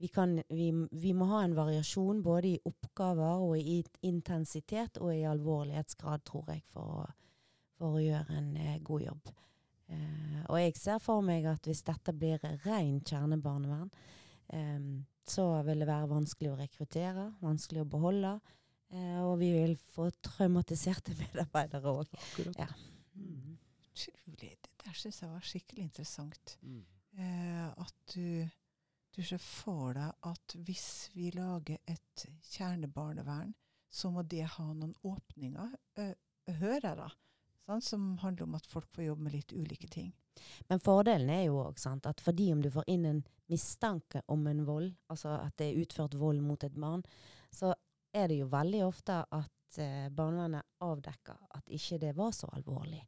vi, 0.04 0.10
kan, 0.12 0.42
vi, 0.50 0.88
vi 0.92 1.14
må 1.16 1.30
ha 1.30 1.44
en 1.46 1.56
variasjon 1.56 2.24
både 2.26 2.50
i 2.50 2.58
oppgaver 2.68 3.46
og 3.46 3.54
i 3.56 3.78
intensitet 4.04 4.98
og 5.00 5.14
i 5.16 5.22
alvorlighetsgrad, 5.30 6.26
tror 6.28 6.50
jeg, 6.52 6.66
for 6.74 6.98
å, 6.98 7.06
for 7.80 7.96
å 7.96 8.04
gjøre 8.04 8.36
en 8.42 8.50
eh, 8.60 8.82
god 8.84 9.06
jobb. 9.06 9.32
Eh, 9.94 10.42
og 10.50 10.60
jeg 10.60 10.76
ser 10.76 11.00
for 11.04 11.24
meg 11.24 11.48
at 11.48 11.70
hvis 11.70 11.86
dette 11.88 12.16
blir 12.20 12.44
ren 12.66 13.00
kjernebarnevern, 13.00 13.94
eh, 14.52 14.90
så 15.24 15.48
vil 15.64 15.86
det 15.86 15.88
være 15.88 16.12
vanskelig 16.12 16.52
å 16.52 16.60
rekruttere, 16.60 17.30
vanskelig 17.40 17.86
å 17.86 17.92
beholde. 17.96 18.34
Eh, 18.94 19.22
og 19.26 19.40
vi 19.42 19.50
vil 19.56 19.78
få 19.96 20.10
traumatiserte 20.24 21.16
medarbeidere 21.22 21.94
òg. 21.94 22.14
Ja. 22.58 22.70
Mm. 23.18 23.58
Utrolig. 23.90 24.54
Det 24.62 24.74
der 24.84 25.00
syns 25.00 25.22
jeg 25.22 25.32
var 25.32 25.48
skikkelig 25.48 25.88
interessant. 25.88 26.58
Eh, 27.18 27.68
at 27.70 27.96
du, 28.14 28.46
du 29.16 29.22
ser 29.26 29.42
for 29.42 29.94
deg 29.98 30.30
at 30.30 30.56
hvis 30.66 31.10
vi 31.16 31.32
lager 31.34 31.80
et 31.90 32.26
kjernebarnevern, 32.54 33.54
så 33.94 34.10
må 34.10 34.24
det 34.26 34.46
ha 34.56 34.66
noen 34.74 34.96
åpninger, 35.06 35.76
eh, 36.02 36.16
hører 36.60 36.90
jeg 36.90 37.00
da. 37.00 37.10
Sant? 37.64 37.86
Som 37.86 38.18
handler 38.20 38.48
om 38.48 38.58
at 38.58 38.68
folk 38.68 38.90
får 38.92 39.08
jobbe 39.08 39.28
med 39.28 39.38
litt 39.38 39.54
ulike 39.56 39.88
ting. 39.88 40.12
Men 40.68 40.82
fordelen 40.82 41.30
er 41.30 41.46
jo 41.46 41.62
òg 41.62 41.78
at 42.10 42.22
fordi 42.22 42.50
om 42.52 42.62
du 42.62 42.70
får 42.74 42.90
inn 42.90 43.06
en 43.06 43.24
mistanke 43.52 44.24
om 44.28 44.48
en 44.50 44.64
vold, 44.66 44.92
altså 45.14 45.38
at 45.38 45.56
det 45.62 45.70
er 45.70 45.82
utført 45.84 46.18
vold 46.18 46.42
mot 46.42 46.64
et 46.64 46.74
barn, 46.74 47.04
så 47.54 47.74
er 48.14 48.30
det 48.30 48.40
jo 48.40 48.50
veldig 48.52 48.84
ofte 48.86 49.20
at 49.34 49.80
eh, 49.82 50.10
barnevernet 50.14 50.86
avdekker 50.86 51.58
at 51.58 51.74
ikke 51.74 52.00
det 52.02 52.14
var 52.18 52.34
så 52.36 52.50
alvorlig. 52.54 53.02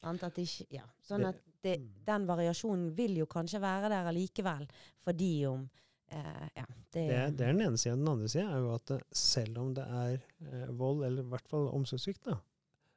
Ikke, 0.00 0.66
ja. 0.72 0.86
Sånn 1.04 1.26
at 1.28 1.40
det, 1.60 1.76
mm. 1.80 1.88
den 2.06 2.26
variasjonen 2.28 2.90
vil 2.96 3.18
jo 3.20 3.28
kanskje 3.28 3.60
være 3.60 3.90
der 3.92 4.08
allikevel, 4.08 4.66
fordi 5.04 5.32
om 5.50 5.66
eh, 6.08 6.46
Ja. 6.56 6.66
Det, 6.90 7.04
Det, 7.06 7.18
det 7.38 7.46
er 7.46 7.52
den 7.52 7.60
ene 7.68 7.78
siden. 7.78 8.00
Den 8.00 8.08
andre 8.16 8.28
siden 8.28 8.48
er 8.50 8.62
jo 8.64 8.72
at 8.74 8.90
eh, 8.90 9.02
selv 9.14 9.60
om 9.62 9.74
det 9.76 9.84
er 9.84 10.24
eh, 10.48 10.70
vold, 10.74 11.04
eller 11.06 11.22
i 11.22 11.32
hvert 11.34 11.48
fall 11.48 11.68
omsorgssvikt, 11.70 12.24
da, 12.26 12.40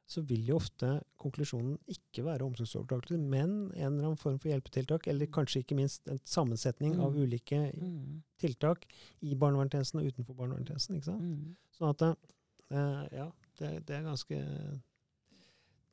så 0.06 0.20
vil 0.28 0.44
jo 0.50 0.58
ofte 0.60 0.88
konklusjonen 1.20 1.78
ikke 1.88 2.24
være 2.26 2.44
omsorgsovertakelse, 2.44 3.16
men 3.18 3.50
en 3.72 3.86
eller 3.86 4.10
annen 4.10 4.20
form 4.20 4.36
for 4.38 4.50
hjelpetiltak, 4.52 5.06
eller 5.08 5.30
kanskje 5.32 5.62
ikke 5.64 5.78
minst 5.78 6.08
en 6.12 6.20
sammensetning 6.28 6.98
av 7.00 7.14
Mm. 7.14 7.22
ulike 7.22 7.60
mm, 7.72 8.22
tiltak 8.38 8.84
i 9.22 9.34
barnevernstjenesten 9.34 10.00
og 10.00 10.06
utenfor 10.12 10.34
barnevernstjenesten. 10.34 10.96
ikke 10.96 11.08
sant? 11.08 11.22
mm. 11.22 11.56
Sånn 11.78 11.94
at 11.94 12.02
uh, 12.04 13.04
ja, 13.12 13.30
det, 13.58 13.86
det 13.88 13.96
er 13.96 14.02
ganske 14.10 14.42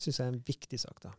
Syns 0.01 0.17
jeg 0.17 0.25
er 0.25 0.31
en 0.33 0.43
viktig 0.47 0.79
sak, 0.81 0.97
da. 1.03 1.11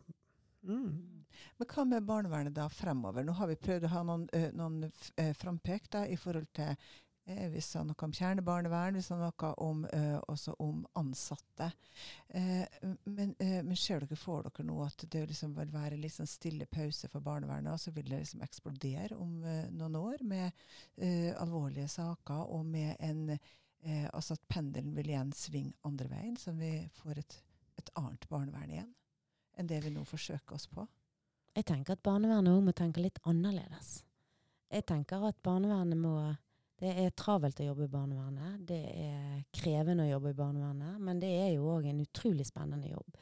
Mm. 0.67 1.23
Men 1.59 1.69
hva 1.71 1.85
med 1.87 2.07
barnevernet 2.07 2.55
da 2.57 2.65
fremover? 2.69 3.23
Nå 3.23 3.33
har 3.39 3.47
vi 3.47 3.55
prøvd 3.63 3.87
å 3.87 3.91
ha 3.93 4.03
noen, 4.03 4.25
eh, 4.35 4.49
noen 4.59 4.91
frampek 5.39 5.87
da, 5.95 6.03
i 6.11 6.17
forhold 6.19 6.49
til 6.53 6.75
Vi 7.23 7.61
sa 7.63 7.85
noe 7.87 7.95
om 8.03 8.13
kjernebarnevern, 8.13 8.97
vi 8.99 9.03
sa 9.07 9.15
noe 9.15 9.51
om, 9.63 9.85
uh, 9.87 10.19
også 10.33 10.57
om 10.59 10.81
ansatte. 10.99 11.69
Uh, 12.35 12.65
men, 13.05 13.37
uh, 13.39 13.61
men 13.63 13.79
ser 13.79 14.03
dere 14.03 14.19
for 14.19 14.43
dere 14.43 14.67
nå 14.67 14.81
at 14.83 15.05
det 15.13 15.23
liksom 15.31 15.55
vil 15.55 15.71
være 15.71 16.01
litt 16.01 16.17
sånn 16.17 16.31
stille 16.31 16.67
pause 16.67 17.07
for 17.13 17.23
barnevernet, 17.23 17.73
og 17.73 17.81
så 17.81 17.95
vil 17.95 18.09
det 18.11 18.23
liksom 18.25 18.43
eksplodere 18.43 19.17
om 19.17 19.43
eh, 19.45 19.71
noen 19.71 19.97
år 19.97 20.23
med 20.27 20.51
eh, 20.97 21.31
alvorlige 21.41 21.89
saker, 21.89 22.47
og 22.53 22.67
med 22.67 22.97
en 23.01 23.29
eh, 23.33 24.09
Altså 24.13 24.37
at 24.37 24.45
pendelen 24.47 24.95
vil 24.95 25.09
igjen 25.11 25.33
svinge 25.35 25.75
andre 25.83 26.07
veien, 26.13 26.37
så 26.39 26.53
vi 26.55 26.71
får 27.01 27.19
et, 27.19 27.39
et 27.81 27.89
annet 27.99 28.29
barnevern 28.31 28.71
igjen 28.71 28.93
enn 29.59 29.69
det 29.69 29.81
vi 29.85 29.91
nå 29.93 30.05
forsøker 30.07 30.55
oss 30.57 30.69
på? 30.71 30.85
Jeg 31.53 31.67
tenker 31.69 31.97
at 31.97 32.05
barnevernet 32.07 32.55
òg 32.55 32.63
må 32.65 32.73
tenke 32.73 33.03
litt 33.03 33.19
annerledes. 33.29 33.99
Jeg 34.73 34.87
tenker 34.89 35.27
at 35.29 35.43
barnevernet 35.45 35.99
må 36.01 36.15
Det 36.83 36.91
er 36.99 37.13
travelt 37.15 37.61
å 37.63 37.69
jobbe 37.69 37.87
i 37.87 37.93
barnevernet. 37.93 38.63
Det 38.67 38.81
er 38.91 39.43
krevende 39.55 40.09
å 40.09 40.15
jobbe 40.17 40.33
i 40.33 40.39
barnevernet, 40.39 40.97
men 40.99 41.21
det 41.23 41.31
er 41.45 41.53
jo 41.55 41.69
òg 41.77 41.87
en 41.87 42.01
utrolig 42.03 42.47
spennende 42.49 42.91
jobb. 42.91 43.21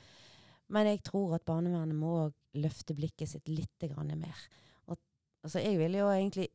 Men 0.73 0.89
jeg 0.89 1.03
tror 1.05 1.35
at 1.37 1.45
barnevernet 1.45 1.99
må 1.99 2.15
òg 2.23 2.63
løfte 2.63 2.97
blikket 2.97 3.29
sitt 3.29 3.51
litt 3.53 3.85
mer. 4.17 4.47
Og, 4.89 4.97
altså 5.45 5.61
jeg 5.61 5.77
vil 5.79 5.99
jo 5.99 6.09
egentlig 6.09 6.49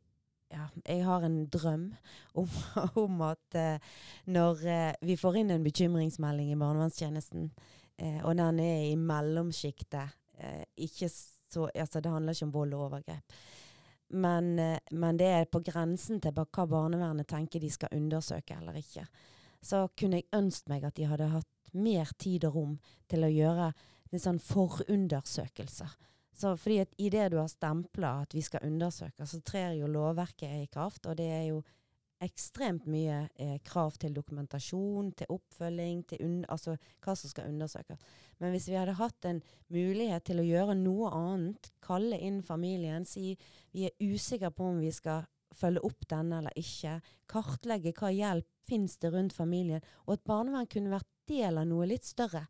ja, 0.54 0.66
jeg 0.86 1.04
har 1.06 1.26
en 1.26 1.38
drøm 1.52 1.86
om, 2.34 2.50
om 3.06 3.22
at 3.28 3.58
eh, 3.58 3.94
når 4.26 4.66
eh, 4.66 4.92
vi 5.06 5.18
får 5.18 5.42
inn 5.42 5.54
en 5.54 5.66
bekymringsmelding 5.66 6.52
i 6.54 6.60
barnevernstjenesten, 6.60 7.50
eh, 7.98 8.20
og 8.24 8.38
den 8.38 8.62
er 8.64 8.84
i 8.90 8.96
mellomsjiktet, 8.98 10.16
eh, 10.40 10.64
ikke 10.88 11.10
så 11.10 11.70
altså, 11.70 12.02
Det 12.02 12.12
handler 12.12 12.34
ikke 12.34 12.46
om 12.50 12.54
vold 12.54 12.74
og 12.74 12.88
overgrep. 12.90 13.38
Men, 14.10 14.60
eh, 14.60 14.80
men 14.92 15.18
det 15.18 15.28
er 15.28 15.46
på 15.50 15.64
grensen 15.66 16.22
til 16.22 16.36
hva 16.36 16.68
barnevernet 16.70 17.28
tenker 17.28 17.60
de 17.60 17.72
skal 17.74 17.94
undersøke 17.96 18.58
eller 18.60 18.78
ikke. 18.80 19.06
Så 19.66 19.88
kunne 19.98 20.22
jeg 20.22 20.30
ønske 20.38 20.70
meg 20.70 20.86
at 20.86 20.96
de 20.96 21.08
hadde 21.10 21.32
hatt 21.32 21.74
mer 21.74 22.12
tid 22.22 22.46
og 22.46 22.56
rom 22.56 22.76
til 23.10 23.26
å 23.26 23.32
gjøre 23.32 23.72
en 24.12 24.22
sånn 24.22 24.40
forundersøkelser. 24.40 25.96
Så 26.36 26.52
fordi 26.60 26.82
at 26.84 26.94
det 27.00 27.30
du 27.32 27.38
har 27.40 27.48
stempla 27.48 28.22
at 28.26 28.36
vi 28.36 28.44
skal 28.44 28.66
undersøke, 28.68 29.26
så 29.26 29.40
trer 29.42 29.78
jo 29.80 29.88
lovverket 29.88 30.52
i 30.66 30.68
kraft. 30.72 31.08
Og 31.08 31.16
det 31.18 31.30
er 31.32 31.44
jo 31.48 31.62
ekstremt 32.24 32.86
mye 32.92 33.26
eh, 33.40 33.58
krav 33.64 33.96
til 34.00 34.14
dokumentasjon, 34.16 35.12
til 35.20 35.32
oppfølging, 35.36 36.04
til 36.10 36.44
altså 36.52 36.76
hva 37.04 37.16
som 37.16 37.32
skal 37.32 37.52
undersøkes. 37.52 38.04
Men 38.42 38.52
hvis 38.52 38.68
vi 38.68 38.78
hadde 38.78 38.98
hatt 39.00 39.28
en 39.30 39.42
mulighet 39.72 40.26
til 40.28 40.42
å 40.42 40.48
gjøre 40.48 40.76
noe 40.80 41.12
annet, 41.16 41.72
kalle 41.84 42.20
inn 42.20 42.42
familien, 42.44 43.06
si 43.08 43.34
vi 43.72 43.88
er 43.88 43.96
usikre 44.04 44.52
på 44.52 44.72
om 44.74 44.82
vi 44.84 44.92
skal 44.94 45.26
følge 45.56 45.86
opp 45.88 46.08
denne 46.12 46.42
eller 46.42 46.60
ikke, 46.60 47.00
kartlegge 47.32 47.96
hva 47.96 48.12
hjelp 48.12 48.48
finnes 48.68 48.98
det 49.00 49.12
rundt 49.14 49.36
familien, 49.36 49.84
og 50.06 50.18
at 50.18 50.26
barnevern 50.28 50.68
kunne 50.68 50.92
vært 50.92 51.12
del 51.30 51.62
av 51.62 51.68
noe 51.70 51.88
litt 51.90 52.06
større 52.06 52.44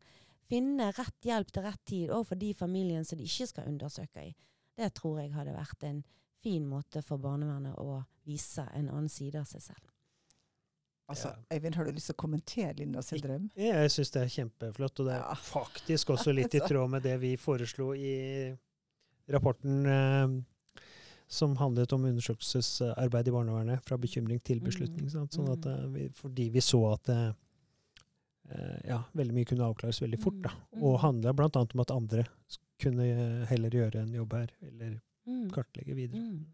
finne 0.50 0.90
rett 0.94 1.26
hjelp 1.26 1.50
til 1.52 1.66
rett 1.66 1.82
tid 1.88 2.10
overfor 2.10 2.38
de 2.40 2.52
familiene 2.54 3.04
som 3.04 3.18
de 3.18 3.26
ikke 3.26 3.48
skal 3.50 3.68
undersøke 3.70 4.28
i. 4.28 4.32
Det 4.76 4.92
tror 4.94 5.20
jeg 5.22 5.34
hadde 5.34 5.56
vært 5.56 5.86
en 5.88 6.02
fin 6.42 6.66
måte 6.68 7.02
for 7.02 7.22
barnevernet 7.22 7.78
å 7.80 8.02
vise 8.26 8.66
en 8.74 8.90
annen 8.90 9.10
side 9.10 9.40
av 9.40 9.48
seg 9.48 9.64
selv. 9.70 9.95
Altså, 11.06 11.30
Eivind, 11.54 11.76
har 11.78 11.86
du 11.86 11.94
lyst 11.94 12.10
til 12.10 12.16
å 12.16 12.18
kommentere 12.18 12.72
Linda 12.80 13.02
sin 13.04 13.22
drøm? 13.22 13.46
Jeg 13.60 13.90
syns 13.94 14.10
det 14.14 14.24
er 14.24 14.32
kjempeflott, 14.32 15.02
og 15.02 15.08
det 15.08 15.14
er 15.14 15.22
ja. 15.22 15.38
faktisk 15.38 16.10
også 16.16 16.34
litt 16.38 16.56
i 16.58 16.62
tråd 16.64 16.90
med 16.96 17.06
det 17.06 17.14
vi 17.22 17.36
foreslo 17.38 17.92
i 17.94 18.16
rapporten 19.30 19.86
eh, 19.86 20.82
som 21.30 21.54
handlet 21.60 21.94
om 21.94 22.08
undersøkelsesarbeid 22.10 23.30
i 23.30 23.34
barnevernet, 23.34 23.86
fra 23.86 23.98
bekymring 24.02 24.42
til 24.46 24.62
beslutning. 24.62 25.06
Mm. 25.06 25.30
Sånn 25.30 25.50
at, 25.54 25.70
eh, 25.70 25.86
vi, 25.94 26.08
fordi 26.14 26.50
vi 26.54 26.64
så 26.64 26.82
at 26.92 27.14
eh, 27.14 27.28
Eh, 28.48 28.88
ja, 28.88 29.00
veldig 29.12 29.34
mye 29.34 29.48
kunne 29.48 29.66
avklares 29.66 30.02
veldig 30.02 30.20
fort. 30.22 30.38
da. 30.44 30.52
Mm. 30.72 30.82
Og 30.82 31.00
handla 31.02 31.32
bl.a. 31.32 31.48
om 31.54 31.82
at 31.82 31.94
andre 31.94 32.26
kunne 32.82 33.06
heller 33.50 33.74
gjøre 33.74 34.02
en 34.04 34.14
jobb 34.14 34.36
her, 34.36 34.52
eller 34.68 34.98
mm. 35.26 35.48
kartlegge 35.54 35.96
videre. 35.96 36.20
Mm. 36.20 36.46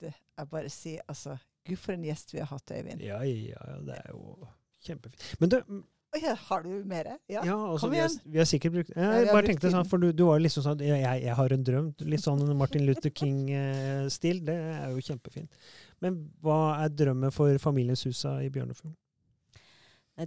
Det, 0.00 0.14
jeg 0.38 0.50
bare 0.50 0.72
sier 0.72 1.04
altså 1.08 1.36
Gud, 1.68 1.78
for 1.78 1.94
en 1.94 2.04
gjest 2.08 2.34
vi 2.34 2.42
har 2.42 2.50
hatt, 2.50 2.72
Øyvind. 2.72 3.02
Ja, 3.04 3.22
ja, 3.26 3.54
ja, 3.54 3.80
det 3.86 3.96
er 4.00 4.12
jo 4.14 4.50
kjempefint. 4.86 5.32
Men 5.40 5.56
du 5.56 5.62
Oh, 6.10 6.18
ja, 6.18 6.32
har 6.34 6.64
du 6.64 6.70
mer? 6.90 7.06
Ja, 7.30 7.44
ja 7.46 7.54
altså, 7.54 7.86
Kom 7.86 7.92
igjen. 7.94 8.08
Vi 8.10 8.16
har, 8.18 8.32
vi 8.32 8.38
har, 8.40 8.46
sikkert 8.50 8.72
brukt 8.74 8.88
Jeg 8.96 9.26
ja, 9.28 9.30
bare 9.30 9.46
tenkte 9.46 9.70
sånn, 9.70 9.86
for 9.86 10.02
du, 10.02 10.08
du, 10.10 10.24
var 10.26 10.40
liksom 10.42 10.64
sånn 10.64 10.80
jeg, 10.82 11.04
jeg, 11.06 11.34
har 11.38 11.54
en 11.54 11.66
drøm. 11.68 11.92
Litt 12.02 12.24
sånn 12.24 12.42
Martin 12.58 12.82
Luther 12.82 13.14
King-stil. 13.14 14.40
Det 14.48 14.56
er 14.72 14.90
jo 14.90 15.04
kjempefint. 15.06 15.62
Men 16.02 16.18
hva 16.42 16.58
er 16.80 16.90
drømmen 16.90 17.30
for 17.30 17.54
Familiens 17.62 18.02
Husa 18.08 18.40
i 18.42 18.50
Bjørnefjorden? 18.50 18.96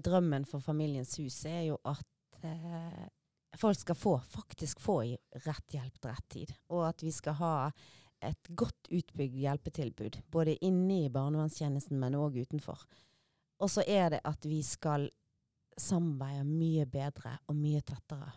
drømmen 0.02 0.46
for 0.50 0.64
Familiens 0.64 1.18
hus 1.20 1.44
er 1.46 1.68
jo 1.68 1.78
at 1.86 2.46
eh, 2.48 3.04
folk 3.60 3.78
skal 3.80 3.98
få, 3.98 4.16
faktisk 4.26 4.82
få 4.82 5.02
rett 5.46 5.76
hjelp 5.76 6.00
til 6.00 6.10
rett 6.10 6.30
tid. 6.30 6.54
Og 6.74 6.88
at 6.88 7.04
vi 7.04 7.12
skal 7.14 7.38
ha 7.42 7.54
et 8.28 8.50
godt 8.56 8.90
utbygd 8.92 9.36
hjelpetilbud, 9.42 10.22
både 10.32 10.58
inne 10.66 11.04
i 11.06 11.12
barnevernstjenesten, 11.14 12.00
men 12.00 12.18
òg 12.20 12.40
utenfor. 12.44 12.86
Og 13.60 13.70
så 13.72 13.84
er 13.88 14.10
det 14.16 14.22
at 14.28 14.46
vi 14.46 14.62
skal 14.66 15.10
samarbeide 15.80 16.44
mye 16.48 16.86
bedre 16.86 17.38
og 17.48 17.58
mye 17.58 17.82
tettere. 17.82 18.32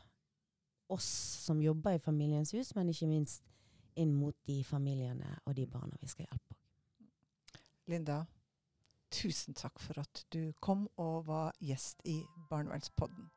Oss 0.92 1.08
som 1.46 1.62
jobber 1.62 1.96
i 1.96 2.02
Familiens 2.02 2.52
hus, 2.54 2.74
men 2.76 2.88
ikke 2.92 3.10
minst 3.10 3.42
inn 3.96 4.12
mot 4.14 4.36
de 4.46 4.60
familiene 4.64 5.38
og 5.44 5.56
de 5.56 5.66
barna 5.66 5.96
vi 6.00 6.08
skal 6.10 6.28
hjelpe. 6.28 6.56
Linda, 7.90 8.20
tusen 9.10 9.56
takk 9.56 9.80
for 9.82 10.02
at 10.02 10.24
du 10.34 10.52
kom 10.60 10.86
og 11.00 11.26
var 11.26 11.52
gjest 11.64 12.02
i 12.04 12.20
Barnevernspodden. 12.50 13.30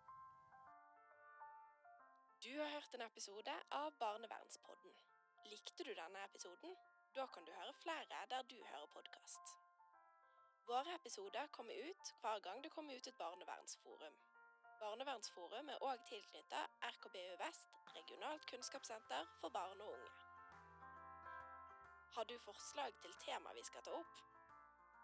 Du 2.44 2.52
har 2.60 2.70
hørt 2.76 2.96
en 2.96 3.06
episode 3.08 3.56
av 3.72 3.92
Barnevernspodden. 4.00 5.09
Likte 5.46 5.84
du 5.84 5.94
denne 5.94 6.24
episoden? 6.24 6.76
Da 7.16 7.26
kan 7.34 7.46
du 7.46 7.52
høre 7.52 7.74
flere 7.74 8.26
der 8.30 8.42
du 8.42 8.56
hører 8.64 8.86
podkast. 8.86 9.56
Våre 10.68 10.96
episoder 10.96 11.48
kommer 11.48 11.74
ut 11.90 12.14
hver 12.22 12.40
gang 12.40 12.64
det 12.64 12.72
kommer 12.72 12.96
ut 12.96 13.08
et 13.08 13.18
barnevernsforum. 13.18 14.18
Barnevernsforum 14.80 15.70
er 15.70 15.86
òg 15.90 16.04
tilknytta 16.10 16.66
RKBU 16.92 17.38
Vest, 17.44 17.70
regionalt 17.96 18.46
kunnskapssenter 18.52 19.32
for 19.42 19.50
barn 19.50 19.82
og 19.82 19.94
unge. 19.94 20.12
Har 22.16 22.24
du 22.24 22.38
forslag 22.40 22.94
til 23.02 23.14
tema 23.26 23.54
vi 23.54 23.64
skal 23.64 23.84
ta 23.84 23.96
opp? 24.02 24.24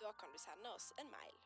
Da 0.02 0.12
kan 0.20 0.32
du 0.32 0.38
sende 0.38 0.74
oss 0.74 0.94
en 1.00 1.12
mail. 1.12 1.45